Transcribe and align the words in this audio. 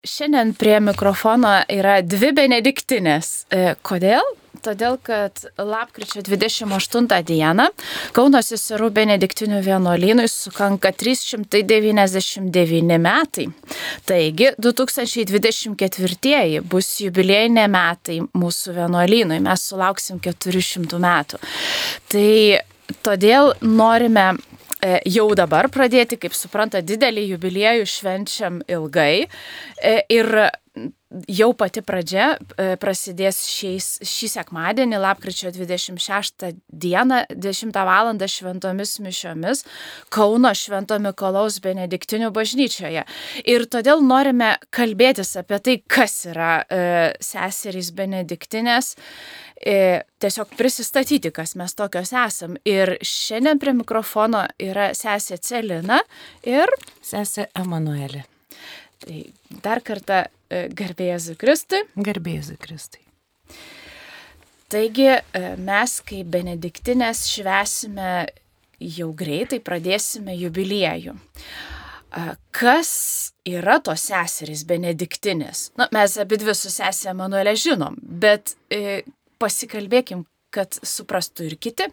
Šiandien 0.00 0.54
prie 0.56 0.78
mikrofono 0.80 1.58
yra 1.68 1.98
dvi 2.00 2.30
benediktinės. 2.32 3.44
E, 3.52 3.76
kodėl? 3.84 4.24
Todėl, 4.64 4.96
kad 5.04 5.42
lapkričio 5.60 6.22
28 6.24 7.04
dieną 7.28 7.66
Kauno 8.16 8.40
seserų 8.44 8.88
benediktinių 8.96 9.60
vienuolynui 9.64 10.28
sukanka 10.32 10.92
399 10.96 12.96
metai. 12.96 13.48
Taigi 14.08 14.54
2024 14.56 16.64
bus 16.64 16.88
jubiliejiniai 17.04 17.68
metai 17.68 18.20
mūsų 18.24 18.72
vienuolynui, 18.80 19.44
mes 19.44 19.60
sulauksim 19.68 20.16
400 20.24 20.96
metų. 21.04 21.36
Tai 22.08 22.56
todėl 23.04 23.52
norime 23.60 24.32
jau 25.06 25.28
dabar 25.38 25.68
pradėti, 25.72 26.18
kaip 26.20 26.34
supranta, 26.36 26.82
didelį 26.84 27.26
jubiliejų 27.34 27.88
švenčiam 27.88 28.60
ilgai. 28.68 29.26
E, 29.82 29.94
ir 30.12 30.30
jau 31.10 31.50
pati 31.58 31.82
pradžia 31.82 32.34
e, 32.36 32.76
prasidės 32.80 33.40
šiais, 33.50 33.88
šį 34.06 34.28
sekmadienį, 34.34 34.98
lapkričio 35.02 35.50
26 35.54 36.52
dieną, 36.70 37.24
10 37.34 37.80
val. 37.86 38.12
šventomis 38.30 38.98
mišiomis 39.02 39.64
Kauno 40.12 40.52
Švento 40.54 40.98
Mikolaus 41.02 41.58
Benediktinių 41.62 42.30
bažnyčioje. 42.34 43.04
Ir 43.44 43.66
todėl 43.66 44.02
norime 44.06 44.54
kalbėtis 44.70 45.34
apie 45.40 45.58
tai, 45.58 45.76
kas 45.86 46.24
yra 46.30 46.62
e, 46.62 46.80
seserys 47.20 47.90
Benediktinės 47.96 48.94
e, 49.58 50.02
tiesiog 50.22 50.54
prisistatyti, 50.58 51.32
kas 51.34 51.56
mes 51.58 51.74
tokios 51.74 52.14
esam. 52.14 52.56
Ir 52.64 52.98
šiandien 53.02 53.58
prie 53.58 53.74
mikrofono 53.76 54.46
yra 54.62 54.92
sesė 54.94 55.40
Celina 55.42 56.00
ir 56.46 56.70
sesė 57.02 57.50
Emanuelė. 57.58 58.26
Tai 59.00 59.22
dar 59.64 59.80
kartą 59.82 60.26
e, 60.50 60.66
garbėjai 60.76 61.36
Kristui. 61.40 61.84
Garbėjai 61.96 62.58
Kristui. 62.60 63.02
Taigi 64.70 65.08
e, 65.10 65.44
mes 65.58 65.96
kaip 66.06 66.30
benediktinės 66.34 67.24
švesime 67.32 68.12
jau 68.80 69.10
greitai, 69.16 69.60
pradėsime 69.62 70.36
jubiliejų. 70.38 71.16
Kas 72.50 72.90
yra 73.46 73.78
tos 73.86 74.08
seserys 74.08 74.64
benediktinės? 74.66 75.68
Na, 75.78 75.86
mes 75.94 76.16
abi 76.18 76.40
dvi 76.42 76.56
su 76.58 76.72
sesė 76.72 77.12
Emanuelė 77.12 77.54
žinom, 77.58 77.98
bet 78.02 78.56
e, 78.66 79.02
pasikalbėkim, 79.42 80.24
kad 80.50 80.74
suprastų 80.82 81.46
ir 81.52 81.58
kiti. 81.62 81.86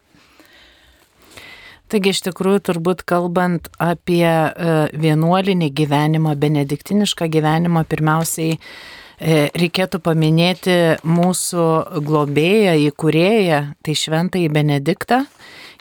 Taigi 1.87 2.11
iš 2.11 2.19
tikrųjų 2.25 2.59
turbūt 2.67 3.05
kalbant 3.07 3.69
apie 3.79 4.27
e, 4.27 4.71
vienuolinį 4.91 5.69
gyvenimą, 5.71 6.33
benediktinišką 6.35 7.29
gyvenimą, 7.31 7.85
pirmiausiai 7.87 8.57
e, 8.57 9.37
reikėtų 9.55 10.01
paminėti 10.03 10.75
mūsų 11.07 11.67
globėją, 12.03 12.75
įkūrėją, 12.89 13.61
tai 13.87 13.95
šventąjį 14.03 14.51
Benediktą, 14.57 15.21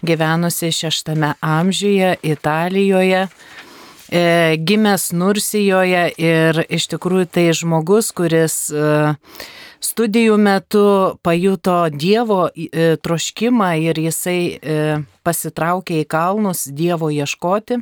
gyvenusi 0.07 0.71
šeštame 0.79 1.33
amžiuje 1.43 2.15
Italijoje, 2.23 3.27
e, 3.27 4.25
gimęs 4.63 5.11
Nursijoje 5.11 6.07
ir 6.23 6.63
iš 6.71 6.87
tikrųjų 6.95 7.27
tai 7.35 7.49
žmogus, 7.51 8.15
kuris 8.15 8.61
studijų 9.87 10.37
metu 10.41 10.85
pajuto 11.25 11.77
Dievo 11.93 12.47
e, 12.51 12.97
troškimą 13.03 13.71
ir 13.85 14.01
jisai 14.01 14.41
e, 14.57 14.79
pasitraukė 15.27 16.01
į 16.03 16.09
kalnus 16.11 16.67
Dievo 16.75 17.11
ieškoti. 17.15 17.79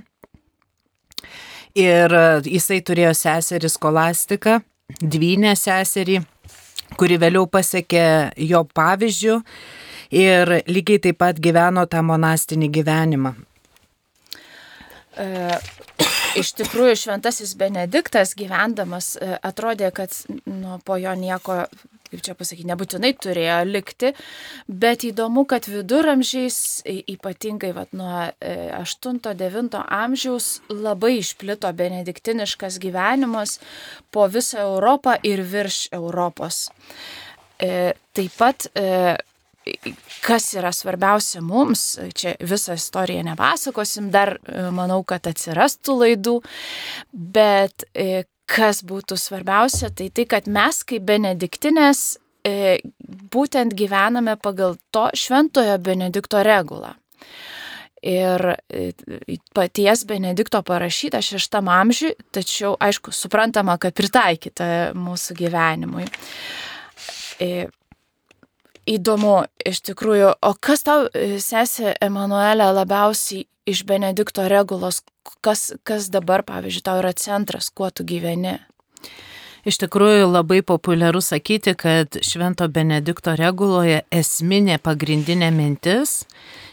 Ir 1.80 2.16
e, 2.18 2.26
jisai 2.56 2.80
turėjo 2.86 3.14
seserį 3.18 3.70
skolastiką, 3.72 4.58
dvynę 5.00 5.54
seserį, 5.58 6.20
kuri 7.00 7.18
vėliau 7.22 7.48
pasiekė 7.50 8.04
jo 8.50 8.62
pavyzdžių 8.76 9.40
ir 10.14 10.54
lygiai 10.70 11.02
taip 11.08 11.18
pat 11.24 11.40
gyveno 11.42 11.86
tą 11.90 12.04
monastinį 12.06 12.70
gyvenimą. 12.78 13.34
E, 16.34 16.40
iš 16.42 16.54
tikrųjų, 16.58 16.98
šventasis 17.06 17.54
Benediktas 17.58 18.34
gyvendamas 18.38 19.14
atrodė, 19.42 19.90
kad 19.94 20.14
nu, 20.46 20.78
po 20.84 20.98
jo 21.00 21.14
nieko 21.18 21.64
kaip 22.14 22.22
čia 22.22 22.34
pasakyti, 22.38 22.68
nebūtinai 22.68 23.10
turėjo 23.18 23.56
likti, 23.66 24.12
bet 24.70 25.02
įdomu, 25.08 25.42
kad 25.50 25.66
viduramžiais, 25.66 26.84
ypatingai 27.10 27.72
vat, 27.74 27.90
nuo 27.96 28.28
8-9 28.38 29.74
e, 29.74 29.82
amžiaus, 29.98 30.48
labai 30.70 31.16
išplito 31.18 31.70
benediktiniškas 31.74 32.78
gyvenimas 32.82 33.58
po 34.14 34.28
visą 34.30 34.62
Europą 34.68 35.16
ir 35.26 35.42
virš 35.42 35.88
Europos. 35.96 36.68
E, 37.58 37.94
taip 38.14 38.38
pat 38.38 38.68
e, 38.78 39.16
kas 40.24 40.50
yra 40.58 40.72
svarbiausia 40.74 41.40
mums, 41.44 41.98
čia 42.16 42.34
visą 42.40 42.76
istoriją 42.78 43.24
nepasakosim, 43.30 44.10
dar 44.14 44.36
manau, 44.74 45.02
kad 45.08 45.26
atsirastų 45.30 45.98
laidų, 46.02 46.38
bet 47.12 47.86
kas 48.50 48.82
būtų 48.84 49.16
svarbiausia, 49.18 49.90
tai 49.90 50.10
tai, 50.12 50.26
kad 50.28 50.48
mes 50.50 50.82
kaip 50.86 51.04
benediktinės 51.08 52.02
e, 52.44 52.78
būtent 53.32 53.74
gyvename 53.76 54.36
pagal 54.40 54.76
to 54.94 55.08
šventojo 55.16 55.78
Benedikto 55.82 56.42
regulą. 56.44 56.94
Ir 58.04 58.44
e, 58.68 58.90
paties 59.56 60.04
Benedikto 60.08 60.60
parašyta 60.66 61.22
šeštam 61.24 61.70
amžiui, 61.72 62.12
tačiau 62.36 62.74
aišku, 62.84 63.14
suprantama, 63.16 63.78
kad 63.80 63.96
pritaikyta 63.96 64.92
mūsų 64.98 65.38
gyvenimui. 65.40 66.10
Įdomu 68.84 69.44
iš 69.64 69.80
tikrųjų, 69.88 70.34
o 70.44 70.52
kas 70.60 70.84
tau, 70.84 71.06
e, 71.08 71.38
sesė 71.40 71.94
Emanuelė, 72.04 72.68
labiausiai 72.76 73.46
iš 73.64 73.84
Benedikto 73.88 74.44
regulos, 74.48 75.00
kas, 75.40 75.72
kas 75.88 76.10
dabar, 76.12 76.44
pavyzdžiui, 76.44 76.84
tau 76.84 77.00
yra 77.00 77.14
centras, 77.16 77.70
kuo 77.72 77.88
tu 77.90 78.04
gyveni? 78.04 78.58
Iš 79.64 79.78
tikrųjų 79.80 80.28
labai 80.28 80.60
populiaru 80.60 81.22
sakyti, 81.24 81.72
kad 81.72 82.18
Švento 82.20 82.68
Benedikto 82.68 83.32
reguloje 83.40 84.02
esminė 84.12 84.76
pagrindinė 84.76 85.48
mintis 85.56 86.26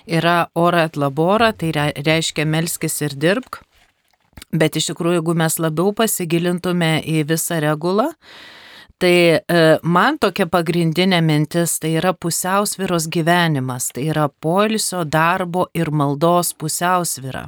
yra 0.04 0.50
ora 0.60 0.90
et 0.90 1.00
labora, 1.00 1.54
tai 1.56 1.72
reiškia 1.96 2.44
melskis 2.44 3.00
ir 3.06 3.16
dirbk. 3.16 3.62
Bet 4.52 4.76
iš 4.76 4.90
tikrųjų, 4.92 5.22
jeigu 5.22 5.38
mes 5.40 5.56
labiau 5.64 5.94
pasigilintume 5.96 6.98
į 7.08 7.24
visą 7.30 7.62
regulą, 7.64 8.10
Tai 9.02 9.14
e, 9.34 9.62
man 9.82 10.20
tokia 10.22 10.46
pagrindinė 10.46 11.24
mintis 11.26 11.80
tai 11.82 11.96
yra 11.98 12.12
pusiausviros 12.14 13.08
gyvenimas, 13.10 13.88
tai 13.96 14.04
yra 14.14 14.28
poilsio, 14.30 15.02
darbo 15.10 15.64
ir 15.74 15.90
maldos 15.90 16.52
pusiausvira, 16.54 17.48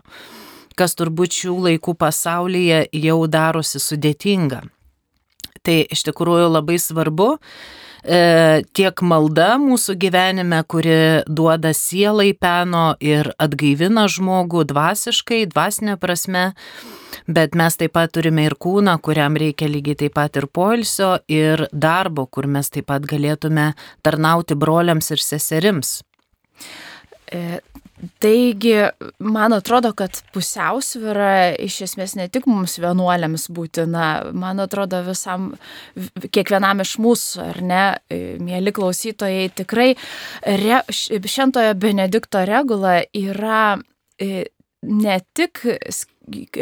kas 0.73 0.97
turbūt 0.97 1.37
šių 1.37 1.57
laikų 1.67 1.93
pasaulyje 2.01 2.79
jau 2.97 3.19
darosi 3.29 3.83
sudėtinga. 3.85 4.63
Tai 5.61 5.77
iš 5.93 6.01
tikrųjų 6.09 6.49
labai 6.55 6.79
svarbu 6.81 7.29
tiek 8.03 9.01
malda 9.01 9.53
mūsų 9.61 9.95
gyvenime, 9.99 10.59
kuri 10.67 11.23
duoda 11.27 11.71
sielai 11.73 12.33
peno 12.35 12.93
ir 12.99 13.31
atgaivina 13.39 14.09
žmogų 14.11 14.65
dvasiškai, 14.67 15.45
dvasinė 15.53 15.95
prasme, 16.01 16.51
bet 17.27 17.55
mes 17.55 17.79
taip 17.79 17.95
pat 17.95 18.11
turime 18.11 18.43
ir 18.49 18.57
kūną, 18.59 18.97
kuriam 18.99 19.37
reikia 19.39 19.69
lygiai 19.71 20.01
taip 20.03 20.17
pat 20.19 20.35
ir 20.35 20.49
poilsio, 20.51 21.15
ir 21.31 21.67
darbo, 21.71 22.27
kur 22.27 22.47
mes 22.47 22.69
taip 22.69 22.89
pat 22.91 23.07
galėtume 23.07 23.71
tarnauti 24.03 24.59
broliams 24.59 25.13
ir 25.15 25.23
seserims. 25.23 26.01
Taigi, 28.19 28.73
man 29.19 29.53
atrodo, 29.53 29.93
kad 29.95 30.17
pusiausvyra 30.35 31.53
iš 31.61 31.79
esmės 31.87 32.15
ne 32.19 32.27
tik 32.31 32.47
mums 32.49 32.75
vienuoliams 32.81 33.47
būtina, 33.53 34.07
man 34.35 34.59
atrodo 34.63 34.99
visam, 35.05 35.51
kiekvienam 36.33 36.83
iš 36.83 36.97
mūsų, 37.03 37.45
ar 37.45 37.61
ne, 37.63 37.83
e, 38.11 38.21
mėly 38.43 38.73
klausytojai, 38.75 39.47
tikrai 39.55 39.93
re, 40.43 40.81
šentojo 40.89 41.75
Benedikto 41.79 42.43
regula 42.49 42.99
yra 43.15 43.77
e, 44.19 44.47
ne 44.83 45.19
tik 45.37 45.63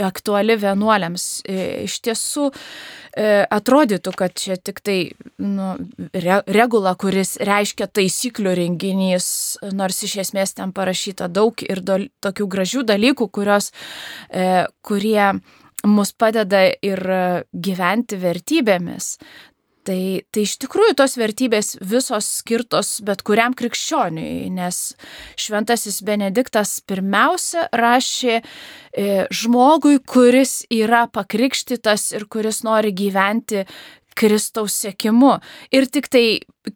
aktuali 0.03 0.55
vienuoliams. 0.59 1.25
E, 1.45 1.85
iš 1.85 1.99
tiesų 2.05 2.47
e, 2.51 3.45
atrodytų, 3.45 4.13
kad 4.17 4.35
čia 4.37 4.57
tik 4.57 4.81
tai 4.85 4.97
nu, 5.41 5.73
regula, 6.13 6.95
kuris 6.99 7.37
reiškia 7.41 7.87
taisyklių 7.91 8.55
renginys, 8.63 9.29
nors 9.73 10.01
iš 10.07 10.17
esmės 10.25 10.55
ten 10.57 10.73
parašyta 10.75 11.29
daug 11.31 11.61
ir 11.65 11.83
do, 11.85 12.01
tokių 12.23 12.49
gražių 12.55 12.85
dalykų, 12.93 13.29
kurios, 13.31 13.71
e, 14.29 14.67
kurie 14.81 15.33
mus 15.87 16.11
padeda 16.13 16.67
ir 16.85 17.01
gyventi 17.49 18.19
vertybėmis. 18.21 19.15
Tai, 19.81 20.21
tai 20.29 20.43
iš 20.45 20.59
tikrųjų 20.61 20.93
tos 20.99 21.15
vertybės 21.17 21.71
visos 21.81 22.27
skirtos 22.41 22.99
bet 23.05 23.23
kuriam 23.25 23.55
krikščioniui, 23.57 24.51
nes 24.53 24.81
šventasis 25.41 26.03
Benediktas 26.05 26.75
pirmiausia 26.85 27.63
rašė 27.73 28.35
e, 28.37 28.43
žmogui, 29.33 29.97
kuris 30.05 30.59
yra 30.69 31.07
pakrikštytas 31.09 32.11
ir 32.13 32.27
kuris 32.29 32.61
nori 32.67 32.93
gyventi 32.93 33.65
Kristaus 34.17 34.75
sėkimu. 34.83 35.33
Ir 35.73 35.87
tik 35.91 36.09
tai 36.11 36.25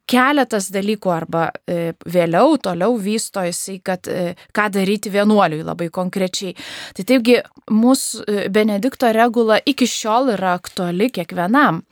keletas 0.10 0.72
dalykų 0.74 1.12
arba 1.14 1.48
e, 1.70 1.94
vėliau 2.10 2.58
toliau 2.62 2.98
vysto 3.02 3.44
jisai, 3.46 3.78
kad 3.86 4.10
e, 4.10 4.34
ką 4.56 4.68
daryti 4.74 5.12
vienuoliui 5.14 5.66
labai 5.66 5.92
konkrečiai. 5.94 6.56
Tai 6.98 7.06
taipgi 7.06 7.40
mūsų 7.72 8.26
e, 8.26 8.48
Benedikto 8.54 9.12
regula 9.16 9.60
iki 9.66 9.88
šiol 9.90 10.34
yra 10.36 10.56
aktuali 10.58 11.12
kiekvienam. 11.14 11.84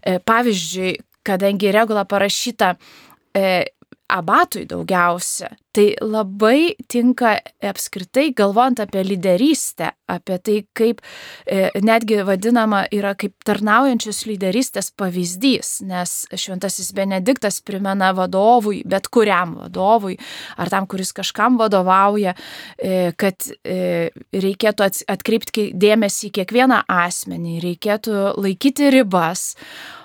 E, 0.00 0.18
pavyzdžiui, 0.24 0.96
kadangi 1.26 1.74
regula 1.74 2.06
parašyta 2.08 2.74
e, 3.36 3.46
abatui 4.12 4.66
daugiausia. 4.68 5.52
Tai 5.72 5.86
labai 6.04 6.74
tinka 6.92 7.38
apskritai 7.64 8.34
galvojant 8.36 8.82
apie 8.84 9.00
lyderystę, 9.06 9.88
apie 10.12 10.36
tai, 10.44 10.56
kaip 10.76 11.00
e, 11.46 11.70
netgi 11.80 12.18
vadinama 12.28 12.82
yra 12.92 13.14
kaip 13.16 13.32
tarnaujančios 13.48 14.26
lyderystės 14.28 14.90
pavyzdys, 15.00 15.78
nes 15.88 16.12
šventasis 16.28 16.92
Benediktas 16.96 17.62
primena 17.64 18.10
vadovui, 18.16 18.82
bet 18.84 19.08
kuriam 19.08 19.56
vadovui, 19.62 20.18
ar 20.60 20.72
tam, 20.72 20.90
kuris 20.90 21.14
kažkam 21.16 21.56
vadovauja, 21.60 22.36
e, 22.76 23.14
kad 23.16 23.48
e, 23.64 24.12
reikėtų 24.36 24.90
atkreipti 25.08 25.70
dėmesį 25.72 26.28
į 26.28 26.34
kiekvieną 26.42 26.82
asmenį, 27.00 27.56
reikėtų 27.64 28.28
laikyti 28.36 28.92
ribas 28.92 29.54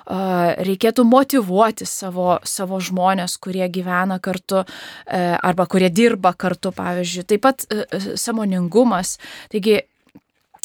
reikėtų 0.08 1.04
motivuoti 1.08 1.88
savo, 1.88 2.38
savo 2.48 2.80
žmonės, 2.84 3.38
kurie 3.44 3.68
gyvena 3.72 4.20
kartu 4.24 4.64
e, 4.64 5.20
arba 5.36 5.68
kurie 5.68 5.90
dirba 5.92 6.34
kartu, 6.34 6.72
pavyzdžiui. 6.76 7.28
Taip 7.28 7.44
pat 7.44 7.68
e, 7.68 7.84
e, 7.84 8.18
samoningumas. 8.18 9.18
Taigi 9.52 9.82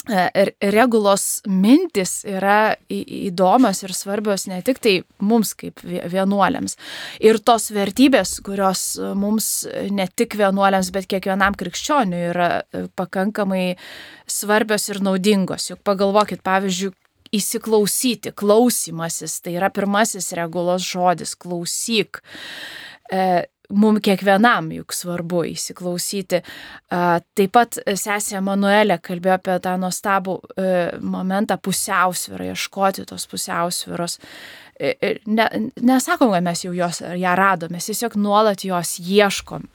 regulos 0.03 1.39
mintis 1.47 2.25
yra 2.27 2.75
įdomios 2.91 3.85
ir 3.85 3.93
svarbios 3.95 4.49
ne 4.51 4.57
tik 4.59 4.81
tai 4.83 4.97
mums 5.23 5.53
kaip 5.55 5.79
vienuoliams. 5.83 6.75
Ir 7.23 7.39
tos 7.39 7.69
vertybės, 7.71 8.41
kurios 8.43 8.97
mums 9.15 9.63
ne 9.95 10.09
tik 10.11 10.35
vienuoliams, 10.35 10.91
bet 10.91 11.07
kiekvienam 11.07 11.55
krikščioniui 11.55 12.25
yra 12.33 12.49
pakankamai 12.99 13.77
svarbios 14.27 14.89
ir 14.91 14.99
naudingos. 15.07 15.69
Juk 15.71 15.79
pagalvokit, 15.87 16.43
pavyzdžiui, 16.43 16.91
įsiklausyti, 17.33 18.33
klausimasis, 18.37 19.39
tai 19.43 19.57
yra 19.57 19.71
pirmasis 19.73 20.31
regulos 20.37 20.85
žodis, 20.85 21.35
klausyk. 21.39 22.21
E, 23.11 23.43
Mums 23.73 24.03
kiekvienam 24.05 24.67
juk 24.75 24.93
svarbu 24.93 25.45
įsiklausyti. 25.53 26.41
Taip 26.91 27.53
pat 27.55 27.79
sesė 27.97 28.41
Manuelė 28.43 28.99
kalbėjo 29.01 29.37
apie 29.39 29.55
tą 29.63 29.77
nuostabų 29.81 30.35
e, 30.43 30.65
momentą 31.01 31.57
pusiausvyrą, 31.63 32.51
ieškoti 32.51 33.07
tos 33.09 33.25
pusiausvyros. 33.31 34.19
E, 34.77 35.15
ne, 35.25 35.47
nesakom, 35.79 36.35
kad 36.35 36.45
mes 36.45 36.65
jau 36.67 36.73
jos, 36.75 37.01
ją 37.01 37.37
radome, 37.39 37.79
mes 37.79 37.89
tiesiog 37.89 38.19
nuolat 38.19 38.67
jos 38.67 38.97
ieškom. 38.99 39.65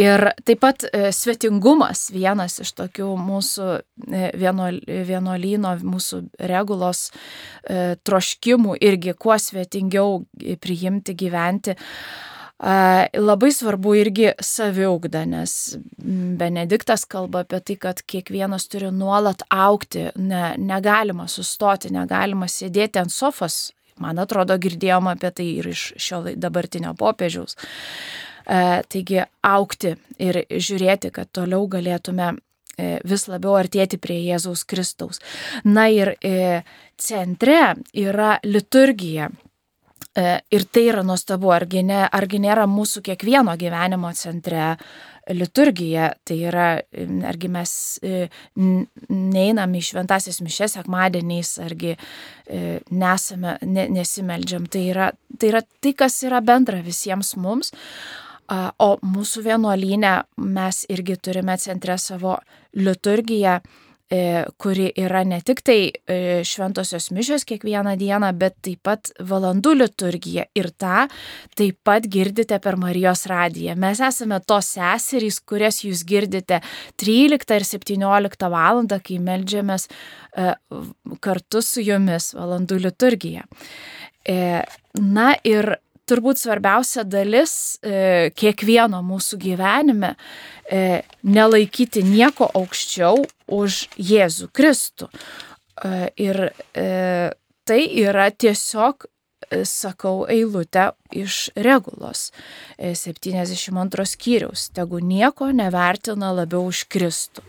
Ir 0.00 0.24
taip 0.46 0.62
pat 0.62 0.86
e, 0.88 1.10
svetingumas 1.12 2.06
vienas 2.14 2.58
iš 2.62 2.72
tokių 2.78 3.10
mūsų 3.20 3.68
e, 4.08 4.30
vienuolyno, 4.38 5.74
mūsų 5.84 6.22
regulos 6.48 7.08
e, 7.10 7.96
troškimų 8.00 8.78
irgi 8.80 9.12
kuo 9.18 9.36
svetingiau 9.38 10.22
priimti, 10.62 11.16
gyventi. 11.18 11.76
Labai 12.62 13.48
svarbu 13.50 13.92
irgi 13.98 14.28
saviugda, 14.38 15.24
nes 15.26 15.74
Benediktas 16.38 17.02
kalba 17.10 17.40
apie 17.42 17.58
tai, 17.58 17.74
kad 17.74 18.02
kiekvienas 18.06 18.68
turi 18.70 18.92
nuolat 18.94 19.42
aukti, 19.50 20.04
ne, 20.22 20.52
negalima 20.62 21.26
sustoti, 21.26 21.90
negalima 21.90 22.46
sėdėti 22.46 23.02
ant 23.02 23.10
sofos. 23.10 23.72
Man 23.98 24.22
atrodo, 24.22 24.54
girdėjom 24.62 25.10
apie 25.10 25.32
tai 25.34 25.48
ir 25.58 25.72
iš 25.74 25.88
šio 26.00 26.22
dabartinio 26.38 26.94
popiežiaus. 26.98 27.58
E, 28.46 28.82
taigi 28.90 29.20
aukti 29.46 29.94
ir 30.22 30.42
žiūrėti, 30.50 31.12
kad 31.14 31.30
toliau 31.34 31.66
galėtume 31.70 32.32
e, 32.32 32.98
vis 33.06 33.28
labiau 33.30 33.56
artėti 33.58 34.00
prie 34.02 34.18
Jėzaus 34.24 34.64
Kristaus. 34.68 35.22
Na 35.64 35.88
ir 35.92 36.16
e, 36.18 36.62
centre 36.98 37.76
yra 37.92 38.36
liturgija. 38.44 39.30
Ir 40.12 40.64
tai 40.68 40.82
yra 40.90 41.00
nuostabu, 41.08 41.48
argi, 41.54 41.80
ne, 41.88 42.02
argi 42.04 42.36
nėra 42.42 42.66
mūsų 42.68 43.00
kiekvieno 43.06 43.54
gyvenimo 43.56 44.10
centre 44.12 44.74
liturgija, 45.32 46.10
tai 46.28 46.36
yra, 46.50 46.66
argi 47.30 47.48
mes 47.48 47.72
neinam 49.08 49.72
į 49.72 49.80
šventasias 49.86 50.42
mišes 50.44 50.76
sekmadieniais, 50.76 51.54
argi 51.64 51.94
nesame, 52.92 53.54
ne, 53.64 53.86
nesimeldžiam. 53.96 54.68
Tai 54.68 54.84
yra, 54.90 55.08
tai 55.38 55.54
yra 55.54 55.64
tai, 55.80 55.94
kas 55.96 56.18
yra 56.28 56.42
bendra 56.44 56.82
visiems 56.84 57.32
mums. 57.40 57.72
O 58.52 58.96
mūsų 59.00 59.46
vienuolynė 59.46 60.16
mes 60.36 60.82
irgi 60.92 61.16
turime 61.24 61.54
centre 61.60 61.94
savo 62.00 62.34
liturgiją, 62.76 63.54
e, 64.12 64.18
kuri 64.60 64.90
yra 65.00 65.22
ne 65.24 65.38
tik 65.40 65.62
tai 65.64 65.76
e, 65.88 66.16
šventosios 66.44 67.08
mišios 67.16 67.46
kiekvieną 67.48 67.94
dieną, 68.00 68.28
bet 68.36 68.58
taip 68.66 68.82
pat 68.84 69.12
valandų 69.30 69.72
liturgija. 69.78 70.44
Ir 70.58 70.68
tą 70.76 71.06
taip 71.56 71.78
pat 71.86 72.08
girdite 72.12 72.58
per 72.60 72.76
Marijos 72.76 73.24
radiją. 73.30 73.76
Mes 73.80 74.02
esame 74.04 74.40
tos 74.44 74.74
seserys, 74.76 75.38
kurias 75.40 75.80
jūs 75.86 76.02
girdite 76.04 76.60
13 77.00 77.56
ir 77.56 77.68
17 77.68 78.50
val. 78.52 78.82
kai 79.06 79.16
melžiamės 79.18 79.88
e, 80.36 80.52
kartu 81.20 81.62
su 81.62 81.80
jumis 81.80 82.34
valandų 82.36 82.82
liturgija. 82.84 83.46
Na 84.92 85.32
ir 85.42 85.74
turbūt 86.08 86.40
svarbiausia 86.40 87.04
dalis 87.06 87.78
e, 87.82 88.30
kiekvieno 88.36 89.02
mūsų 89.06 89.38
gyvenime 89.42 90.14
e, 90.66 91.02
nelaikyti 91.22 92.02
nieko 92.06 92.48
aukščiau 92.58 93.22
už 93.52 93.86
Jėzų 93.96 94.50
Kristų. 94.54 95.08
E, 95.08 96.10
ir 96.20 96.44
e, 96.48 96.86
tai 97.68 97.80
yra 98.02 98.28
tiesiog, 98.30 99.06
e, 99.50 99.62
sakau, 99.68 100.24
eilutė 100.30 100.90
iš 101.14 101.46
regulos 101.56 102.30
72 102.78 104.02
e, 104.02 104.10
skyriaus. 104.14 104.68
Tegu 104.74 105.02
nieko 105.04 105.52
nevertina 105.54 106.32
labiau 106.34 106.66
už 106.72 106.86
Kristų. 106.92 107.46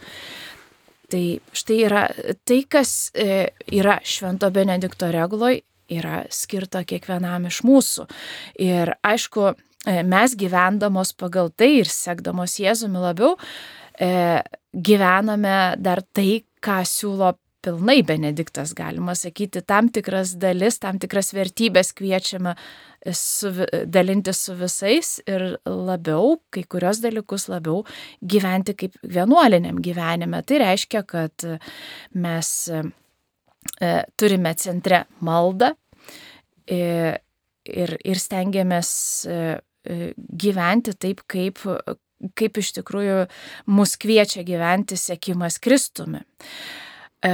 Tai 1.14 1.26
štai 1.54 1.78
yra 1.86 2.08
tai, 2.48 2.64
kas 2.66 3.12
e, 3.14 3.52
yra 3.70 4.00
Švento 4.02 4.50
Benedikto 4.54 5.12
reguloj 5.14 5.62
yra 5.92 6.24
skirta 6.34 6.84
kiekvienam 6.88 7.48
iš 7.50 7.62
mūsų. 7.68 8.08
Ir 8.64 8.96
aišku, 9.04 9.54
e, 9.88 10.02
mes 10.08 10.36
gyvendamos 10.40 11.14
pagal 11.18 11.52
tai 11.56 11.80
ir 11.82 11.92
sekdamos 11.92 12.60
Jėzumi 12.62 13.02
labiau, 13.04 13.38
e, 14.00 14.42
gyvename 14.74 15.58
dar 15.78 16.04
tai, 16.14 16.44
ką 16.64 16.82
siūlo 16.88 17.34
pilnai 17.64 18.02
Benediktas, 18.04 18.74
galima 18.76 19.16
sakyti, 19.16 19.62
tam 19.66 19.88
tikras 19.94 20.36
dalis, 20.40 20.80
tam 20.84 21.00
tikras 21.00 21.32
vertybės 21.36 21.94
kviečiame 21.96 22.56
su, 23.16 23.52
dalinti 23.88 24.34
su 24.36 24.56
visais 24.60 25.16
ir 25.28 25.46
labiau, 25.68 26.38
kai 26.54 26.66
kurios 26.68 27.00
dalykus 27.04 27.48
labiau 27.52 27.86
gyventi 28.20 28.76
kaip 28.80 28.98
vienuoliniam 29.08 29.80
gyvenime. 29.84 30.44
Tai 30.44 30.60
reiškia, 30.64 31.04
kad 31.08 31.48
mes 32.14 32.52
turime 34.20 34.54
centre 34.60 35.04
maldą, 35.26 35.74
ir, 37.70 37.96
ir 38.04 38.22
stengiamės 38.22 38.90
e, 39.28 39.38
e, 39.88 40.00
gyventi 40.18 40.96
taip, 41.00 41.24
kaip, 41.32 41.62
kaip 42.38 42.60
iš 42.60 42.74
tikrųjų 42.80 43.20
mus 43.74 43.96
kviečia 44.00 44.46
gyventi 44.48 44.98
sėkimas 45.00 45.60
Kristumi. 45.64 46.24
E, 47.24 47.34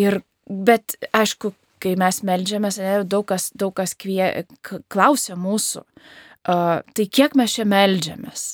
ir, 0.00 0.20
bet 0.48 0.98
aišku, 1.12 1.52
kai 1.82 1.94
mes 1.98 2.22
melžiamės, 2.26 2.80
daug 3.06 3.28
kas, 3.30 3.50
daug 3.54 3.74
kas 3.78 3.94
kvie, 3.98 4.46
klausia 4.90 5.36
mūsų, 5.38 5.84
tai 6.42 7.04
kiek 7.06 7.36
mes 7.38 7.54
čia 7.54 7.66
melžiamės? 7.68 8.46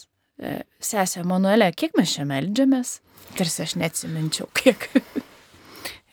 Sesė 0.82 1.22
Manuelė, 1.24 1.70
kiek 1.78 1.94
mes 1.96 2.18
čia 2.18 2.26
melžiamės? 2.28 2.98
Tarsi 3.38 3.62
aš 3.64 3.76
neatsiminčiau, 3.80 4.50
kiek. 4.58 4.90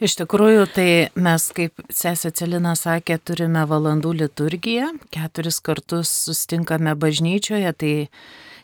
Iš 0.01 0.15
tikrųjų, 0.17 0.63
tai 0.73 0.85
mes, 1.13 1.43
kaip 1.53 1.77
sesė 1.93 2.31
Celina 2.33 2.71
sakė, 2.73 3.19
turime 3.21 3.61
valandų 3.69 4.15
liturgiją, 4.23 4.87
keturis 5.13 5.59
kartus 5.61 6.09
sustinkame 6.23 6.95
bažnyčioje, 6.97 7.69
tai 7.77 7.91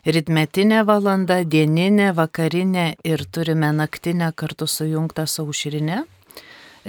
ritmetinė 0.02 0.80
valanda, 0.88 1.36
dieninė, 1.46 2.08
vakarinė 2.18 2.88
ir 3.06 3.22
turime 3.30 3.70
naktinę 3.70 4.32
kartu 4.34 4.66
sujungtą 4.66 5.28
saušrinę, 5.30 6.00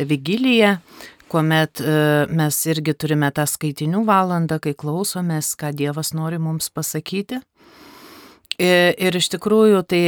vigiliją, 0.10 0.80
kuomet 1.30 1.86
e, 1.86 1.94
mes 2.34 2.60
irgi 2.74 2.98
turime 2.98 3.30
tą 3.30 3.46
skaitinių 3.46 4.02
valandą, 4.10 4.58
kai 4.66 4.74
klausomės, 4.74 5.54
ką 5.62 5.76
Dievas 5.78 6.10
nori 6.18 6.42
mums 6.42 6.74
pasakyti. 6.74 7.38
Ir, 8.58 8.98
ir 8.98 9.22
iš 9.22 9.30
tikrųjų 9.38 9.86
tai 9.86 10.04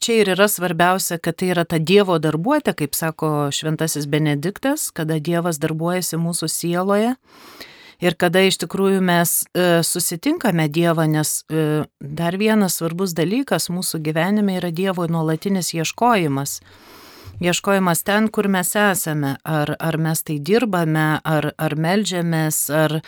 čia 0.00 0.20
ir 0.22 0.32
yra 0.34 0.48
svarbiausia, 0.48 1.18
kad 1.18 1.36
tai 1.36 1.52
yra 1.54 1.64
ta 1.68 1.78
Dievo 1.78 2.18
darbuotė, 2.18 2.74
kaip 2.76 2.96
sako 2.96 3.50
šventasis 3.54 4.08
Benediktas, 4.10 4.88
kada 4.96 5.20
Dievas 5.20 5.60
darbuojasi 5.60 6.18
mūsų 6.20 6.48
sieloje 6.48 7.14
ir 8.00 8.16
kada 8.16 8.42
iš 8.48 8.58
tikrųjų 8.62 9.02
mes 9.04 9.34
e, 9.52 9.82
susitinkame 9.84 10.68
Dievą, 10.72 11.04
nes 11.10 11.42
e, 11.52 11.84
dar 12.00 12.38
vienas 12.40 12.80
svarbus 12.80 13.12
dalykas 13.16 13.68
mūsų 13.72 14.00
gyvenime 14.08 14.56
yra 14.60 14.72
Dievo 14.72 15.06
nuolatinis 15.10 15.74
ieškojimas. 15.76 16.60
Ieškojimas 17.40 18.02
ten, 18.04 18.28
kur 18.28 18.48
mes 18.52 18.74
esame, 18.76 19.36
ar, 19.44 19.74
ar 19.80 19.96
mes 20.00 20.24
tai 20.24 20.40
dirbame, 20.44 21.20
ar, 21.24 21.52
ar 21.56 21.76
melžiamės, 21.76 22.66
ar 22.72 23.00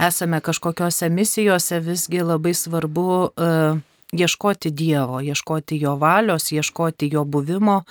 esame 0.00 0.40
kažkokiose 0.44 1.10
misijose, 1.12 1.80
visgi 1.84 2.24
labai 2.24 2.54
svarbu 2.56 3.10
uh, 3.24 3.84
ieškoti 4.12 4.70
Dievo, 4.70 5.20
ieškoti 5.20 5.80
Jo 5.80 5.96
valios, 5.96 6.52
ieškoti 6.52 7.08
Jo 7.12 7.24
buvimo. 7.24 7.82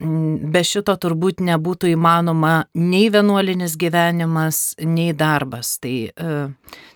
Mm, 0.00 0.50
be 0.50 0.64
šito 0.66 0.96
turbūt 0.98 1.40
nebūtų 1.46 1.92
įmanoma 1.94 2.66
nei 2.74 3.06
vienuolinis 3.12 3.76
gyvenimas, 3.78 4.74
nei 4.82 5.12
darbas. 5.14 5.76
Tai 5.78 5.94
e, 6.10 6.40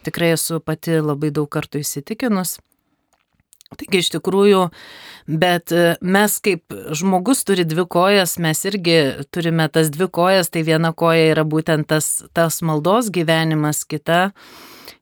tikrai 0.07 0.35
esu 0.35 0.61
pati 0.61 0.99
labai 0.99 1.31
daug 1.31 1.49
kartų 1.51 1.85
įsitikinus. 1.85 2.59
Taigi 3.79 4.01
iš 4.03 4.09
tikrųjų, 4.17 4.65
bet 5.31 5.71
e, 5.71 5.95
mes 6.03 6.35
kaip 6.43 6.75
žmogus 6.99 7.45
turi 7.47 7.63
dvi 7.63 7.85
kojas, 7.87 8.35
mes 8.43 8.65
irgi 8.67 8.97
turime 9.31 9.69
tas 9.71 9.93
dvi 9.95 10.11
kojas, 10.11 10.51
tai 10.51 10.65
viena 10.67 10.91
koja 10.91 11.31
yra 11.31 11.47
būtent 11.47 11.87
tas, 11.93 12.25
tas 12.35 12.59
maldos 12.67 13.13
gyvenimas, 13.15 13.85
kita 13.87 14.33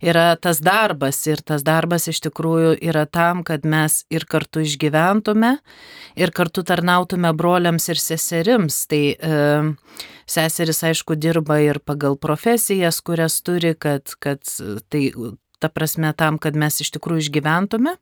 yra 0.03 0.37
tas 0.37 0.61
darbas 0.63 1.21
ir 1.27 1.43
tas 1.43 1.65
darbas 1.67 2.09
iš 2.11 2.21
tikrųjų 2.29 2.77
yra 2.85 3.05
tam, 3.07 3.43
kad 3.47 3.67
mes 3.67 4.05
ir 4.11 4.27
kartu 4.31 4.63
išgyventume, 4.67 5.57
ir 6.19 6.33
kartu 6.35 6.65
tarnautume 6.67 7.33
broliams 7.35 7.89
ir 7.91 8.01
seserims. 8.03 8.85
Tai 8.91 9.03
e, 9.15 9.43
seseris 10.29 10.85
aišku 10.91 11.19
dirba 11.19 11.61
ir 11.65 11.81
pagal 11.81 12.19
profesijas, 12.21 13.01
kurias 13.03 13.41
turi, 13.43 13.75
kad, 13.75 14.15
kad 14.23 14.45
tai 14.89 15.09
ta 15.59 15.71
prasme 15.73 16.13
tam, 16.15 16.39
kad 16.39 16.57
mes 16.57 16.81
iš 16.85 16.93
tikrųjų 16.95 17.27
išgyventume. 17.27 17.97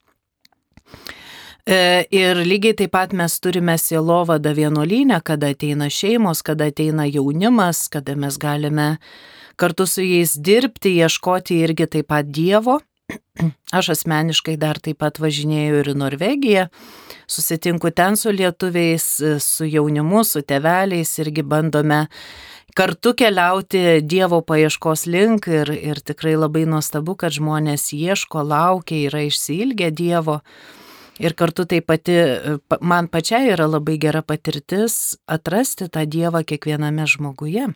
E, 1.67 2.07
ir 2.15 2.38
lygiai 2.47 2.76
taip 2.79 2.93
pat 2.95 3.15
mes 3.17 3.41
turime 3.43 3.75
sielovadą 3.81 4.53
vienuolynę, 4.55 5.19
kada 5.26 5.50
ateina 5.50 5.88
šeimos, 5.91 6.45
kada 6.47 6.69
ateina 6.71 7.09
jaunimas, 7.11 7.88
kada 7.91 8.15
mes 8.15 8.38
galime 8.38 8.93
kartu 9.57 9.87
su 9.87 10.05
jais 10.05 10.37
dirbti, 10.37 10.97
ieškoti 11.01 11.61
irgi 11.65 11.89
taip 11.97 12.11
pat 12.13 12.29
Dievo. 12.29 12.81
Aš 13.79 13.93
asmeniškai 13.95 14.57
dar 14.61 14.81
taip 14.83 15.01
pat 15.03 15.21
važinėjau 15.23 15.81
ir 15.83 15.93
į 15.93 15.97
Norvegiją, 16.01 16.67
susitinku 17.31 17.93
ten 17.95 18.19
su 18.19 18.33
lietuviais, 18.35 19.07
su 19.43 19.69
jaunimu, 19.69 20.25
su 20.25 20.43
teveliais 20.43 21.13
irgi 21.23 21.45
bandome 21.47 22.07
kartu 22.77 23.15
keliauti 23.17 24.03
Dievo 24.05 24.43
paieškos 24.45 25.07
link 25.09 25.49
ir, 25.49 25.71
ir 25.73 26.01
tikrai 26.05 26.35
labai 26.37 26.67
nuostabu, 26.69 27.17
kad 27.17 27.33
žmonės 27.33 27.89
ieško, 27.97 28.43
laukia, 28.45 29.07
yra 29.09 29.25
išsilgę 29.27 29.93
Dievo. 29.97 30.43
Ir 31.17 31.33
kartu 31.33 31.65
tai 31.65 31.81
pati, 31.81 32.13
man 32.85 33.09
pačiai 33.09 33.49
yra 33.55 33.65
labai 33.71 33.97
gera 33.97 34.21
patirtis 34.21 35.17
atrasti 35.25 35.89
tą 35.89 36.05
Dievą 36.05 36.43
kiekviename 36.45 37.09
žmoguje. 37.09 37.71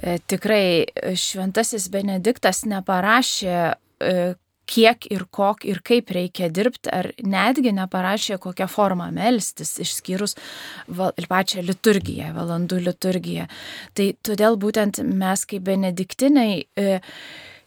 E, 0.00 0.16
tikrai 0.26 0.84
e, 0.84 1.12
šventasis 1.18 1.90
Benediktas 1.92 2.62
neparašė, 2.68 3.58
e, 4.00 4.14
kiek 4.72 5.04
ir 5.12 5.26
kok 5.34 5.66
ir 5.68 5.82
kaip 5.84 6.12
reikia 6.14 6.48
dirbti, 6.48 6.88
ar 6.94 7.10
netgi 7.20 7.74
neparašė, 7.76 8.38
kokią 8.40 8.68
formą 8.70 9.10
melstis, 9.12 9.74
išskyrus 9.82 10.36
val, 10.88 11.12
pačią 11.28 11.64
liturgiją, 11.66 12.30
valandų 12.36 12.78
liturgiją. 12.86 13.48
Tai 13.98 14.08
todėl 14.24 14.56
būtent 14.62 15.02
mes 15.04 15.44
kaip 15.50 15.66
benediktinai 15.66 16.64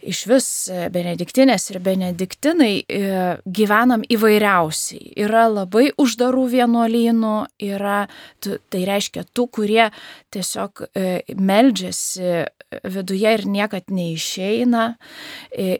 iš 0.05 0.21
vis 0.29 0.47
e, 0.71 0.87
benediktinės 0.93 1.69
ir 1.71 1.79
benediktinai 1.83 2.73
e, 2.81 3.01
gyvenam 3.45 4.05
įvairiausiai. 4.11 5.13
Yra 5.25 5.45
labai 5.51 5.89
uždarų 6.01 6.45
vienuolynų, 6.53 7.35
yra, 7.67 8.05
tai 8.41 8.83
reiškia 8.87 9.25
tų, 9.35 9.47
kurie 9.59 9.89
tiesiog 10.35 10.85
e, 10.87 11.21
meldžiasi 11.35 12.45
viduje 12.91 13.35
ir 13.37 13.45
niekad 13.47 13.91
neišeina. 13.93 14.85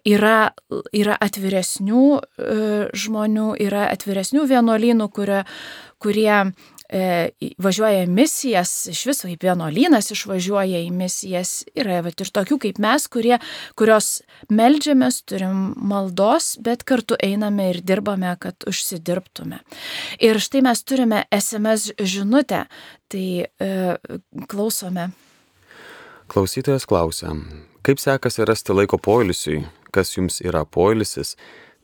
Yra, 0.07 0.37
yra 0.95 1.17
atviresnių 1.19 2.05
žmonių, 2.95 3.47
yra 3.65 3.87
atviresnių 3.91 4.45
vienuolynų, 4.47 5.09
kurie, 5.11 5.41
kurie 5.99 6.37
e, 6.89 7.31
važiuoja 7.61 8.05
į 8.05 8.11
misijas, 8.11 8.71
iš 8.91 9.01
viso 9.09 9.29
kaip 9.29 9.43
vienuolynas 9.45 10.11
išvažiuoja 10.13 10.83
į 10.85 10.91
misijas. 10.95 11.63
Yra 11.77 12.01
vat, 12.05 12.19
ir 12.21 12.31
tokių 12.35 12.59
kaip 12.67 12.79
mes, 12.83 13.07
kurie, 13.11 13.37
kurios 13.79 14.21
melžiamės, 14.53 15.21
turim 15.29 15.73
maldos, 15.77 16.55
bet 16.61 16.85
kartu 16.87 17.17
einame 17.23 17.71
ir 17.73 17.81
dirbame, 17.85 18.33
kad 18.41 18.67
užsidirbtume. 18.69 19.61
Ir 20.23 20.41
štai 20.43 20.63
mes 20.65 20.83
turime 20.85 21.25
SMS 21.33 21.91
žinutę, 21.99 22.65
tai 23.11 23.27
e, 23.45 23.71
klausome. 24.51 25.11
Klausytojas 26.31 26.87
klausia, 26.89 27.35
kaip 27.85 28.01
sekasi 28.01 28.45
rasti 28.49 28.73
laiko 28.73 28.97
poilsiui, 28.97 29.61
kas 29.93 30.15
jums 30.15 30.41
yra 30.41 30.65
poilsis, 30.65 31.35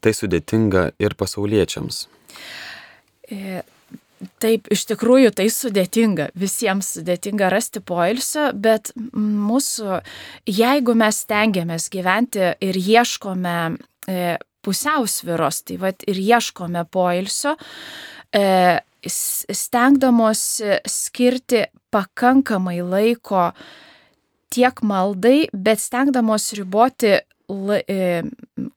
tai 0.02 0.16
sudėtinga 0.18 0.90
ir 1.02 1.14
pasauliečiams. 1.18 2.08
E, 3.32 3.62
Taip, 4.42 4.68
iš 4.74 4.84
tikrųjų 4.92 5.32
tai 5.34 5.48
sudėtinga, 5.50 6.28
visiems 6.38 6.92
sudėtinga 6.98 7.50
rasti 7.50 7.82
poilsio, 7.82 8.52
bet 8.54 8.92
mūsų, 9.18 9.98
jeigu 10.46 10.94
mes 10.98 11.24
stengiamės 11.26 11.88
gyventi 11.94 12.52
ir 12.62 12.78
ieškome 12.78 13.56
e, 14.06 14.36
pusiausviros, 14.62 15.64
tai 15.66 15.80
vad 15.82 16.06
ir 16.06 16.22
ieškome 16.22 16.86
poilsio, 16.94 17.56
e, 18.30 18.46
stengdamosi 19.10 20.84
skirti 20.86 21.66
pakankamai 21.90 22.78
laiko 22.86 23.50
tiek 24.54 24.84
maldai, 24.86 25.48
bet 25.54 25.82
stengdamos 25.82 26.52
riboti 26.60 27.18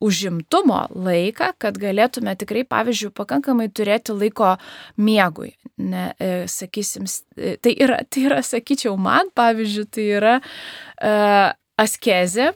užimtumo 0.05 0.81
laiką, 0.95 1.51
kad 1.61 1.79
galėtume 1.81 2.35
tikrai, 2.39 2.65
pavyzdžiui, 2.69 3.13
pakankamai 3.17 3.69
turėti 3.73 4.17
laiko 4.17 4.55
miegui. 5.01 5.55
Ne, 5.79 6.11
e, 6.23 6.33
sakysim, 6.51 7.07
e, 7.37 7.57
tai 7.63 7.75
yra, 7.83 8.01
tai 8.07 8.27
yra, 8.29 8.43
sakyčiau, 8.47 8.97
man, 9.01 9.33
pavyzdžiui, 9.35 9.89
tai 9.95 10.07
yra 10.19 10.35
e, 10.39 11.15
askezė, 11.81 12.53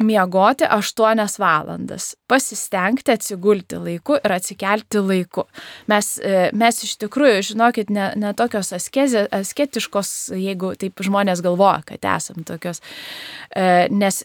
miegoti 0.00 0.64
8 0.64 1.38
valandas, 1.38 2.16
pasistengti 2.28 3.12
atsigulti 3.12 3.76
laiku 3.76 4.16
ir 4.24 4.32
atsikelti 4.32 5.00
laiku. 5.00 5.44
Mes, 5.86 6.18
e, 6.18 6.48
mes 6.56 6.82
iš 6.84 6.96
tikrųjų, 7.02 7.42
žinokit, 7.52 7.90
ne, 7.92 8.10
ne 8.16 8.32
tokios 8.34 8.72
askezė, 8.72 9.26
asketiškos, 9.32 10.32
jeigu 10.38 10.72
taip 10.80 11.02
žmonės 11.04 11.42
galvoja, 11.44 11.82
kad 11.86 12.08
esam 12.16 12.44
tokios, 12.48 12.80
e, 13.54 13.88
nes 13.92 14.22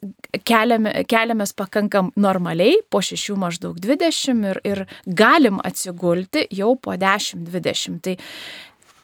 keliame, 0.47 0.93
keliamės 1.09 1.53
pakankam 1.57 2.13
normaliai, 2.15 2.79
po 2.89 3.03
6 3.03 3.35
maždaug 3.37 3.81
20 3.83 4.47
ir, 4.51 4.61
ir 4.63 4.85
galim 5.05 5.59
atsigulti 5.63 6.47
jau 6.51 6.75
po 6.79 6.95
10-20. 6.95 8.01
Tai 8.07 8.17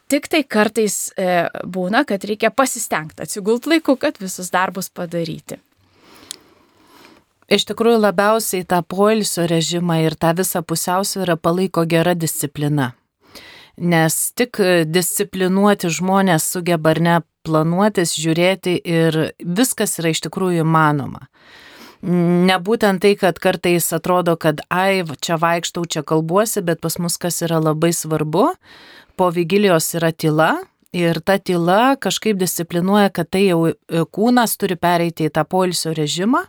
Tik 0.04 0.26
tai 0.28 0.42
kartais 0.44 1.08
e, 1.16 1.46
būna, 1.64 2.02
kad 2.04 2.26
reikia 2.28 2.50
pasistengti 2.52 3.24
atsigult 3.24 3.64
laiku, 3.66 3.96
kad 3.96 4.18
visus 4.20 4.50
darbus 4.52 4.90
padaryti. 4.92 5.56
Iš 7.48 7.66
tikrųjų 7.68 8.00
labiausiai 8.00 8.64
tą 8.64 8.80
poilsio 8.80 9.44
režimą 9.50 10.00
ir 10.06 10.16
tą 10.16 10.32
visą 10.36 10.62
pusiausvyrą 10.64 11.36
palaiko 11.36 11.84
gera 11.84 12.14
disciplina. 12.16 12.94
Nes 13.76 14.32
tik 14.38 14.60
disciplinuoti 14.86 15.90
žmonės 15.90 16.46
sugeba 16.54 16.94
ar 16.94 17.00
ne 17.02 17.16
planuotis, 17.44 18.14
žiūrėti 18.16 18.78
ir 18.80 19.18
viskas 19.40 19.98
yra 20.00 20.14
iš 20.14 20.22
tikrųjų 20.24 20.62
įmanoma. 20.64 21.26
Nebūtent 22.04 23.00
tai, 23.00 23.14
kad 23.16 23.38
kartais 23.40 23.88
atrodo, 23.96 24.36
kad 24.36 24.60
ai, 24.72 25.02
čia 25.20 25.36
vaikštau, 25.40 25.84
čia 25.88 26.04
kalbuosi, 26.04 26.62
bet 26.64 26.80
pas 26.84 26.98
mus 27.00 27.16
kas 27.20 27.40
yra 27.44 27.60
labai 27.60 27.92
svarbu, 27.96 28.52
po 29.16 29.28
vigilijos 29.32 29.92
yra 29.98 30.12
tyla, 30.12 30.52
Ir 30.94 31.18
ta 31.26 31.40
tyla 31.42 31.96
kažkaip 31.98 32.38
disciplinuoja, 32.38 33.08
kad 33.10 33.26
tai 33.34 33.48
jau 33.48 33.72
kūnas 34.14 34.52
turi 34.54 34.76
pereiti 34.78 35.26
į 35.26 35.32
tą 35.34 35.42
poilsio 35.42 35.90
režimą 35.90 36.44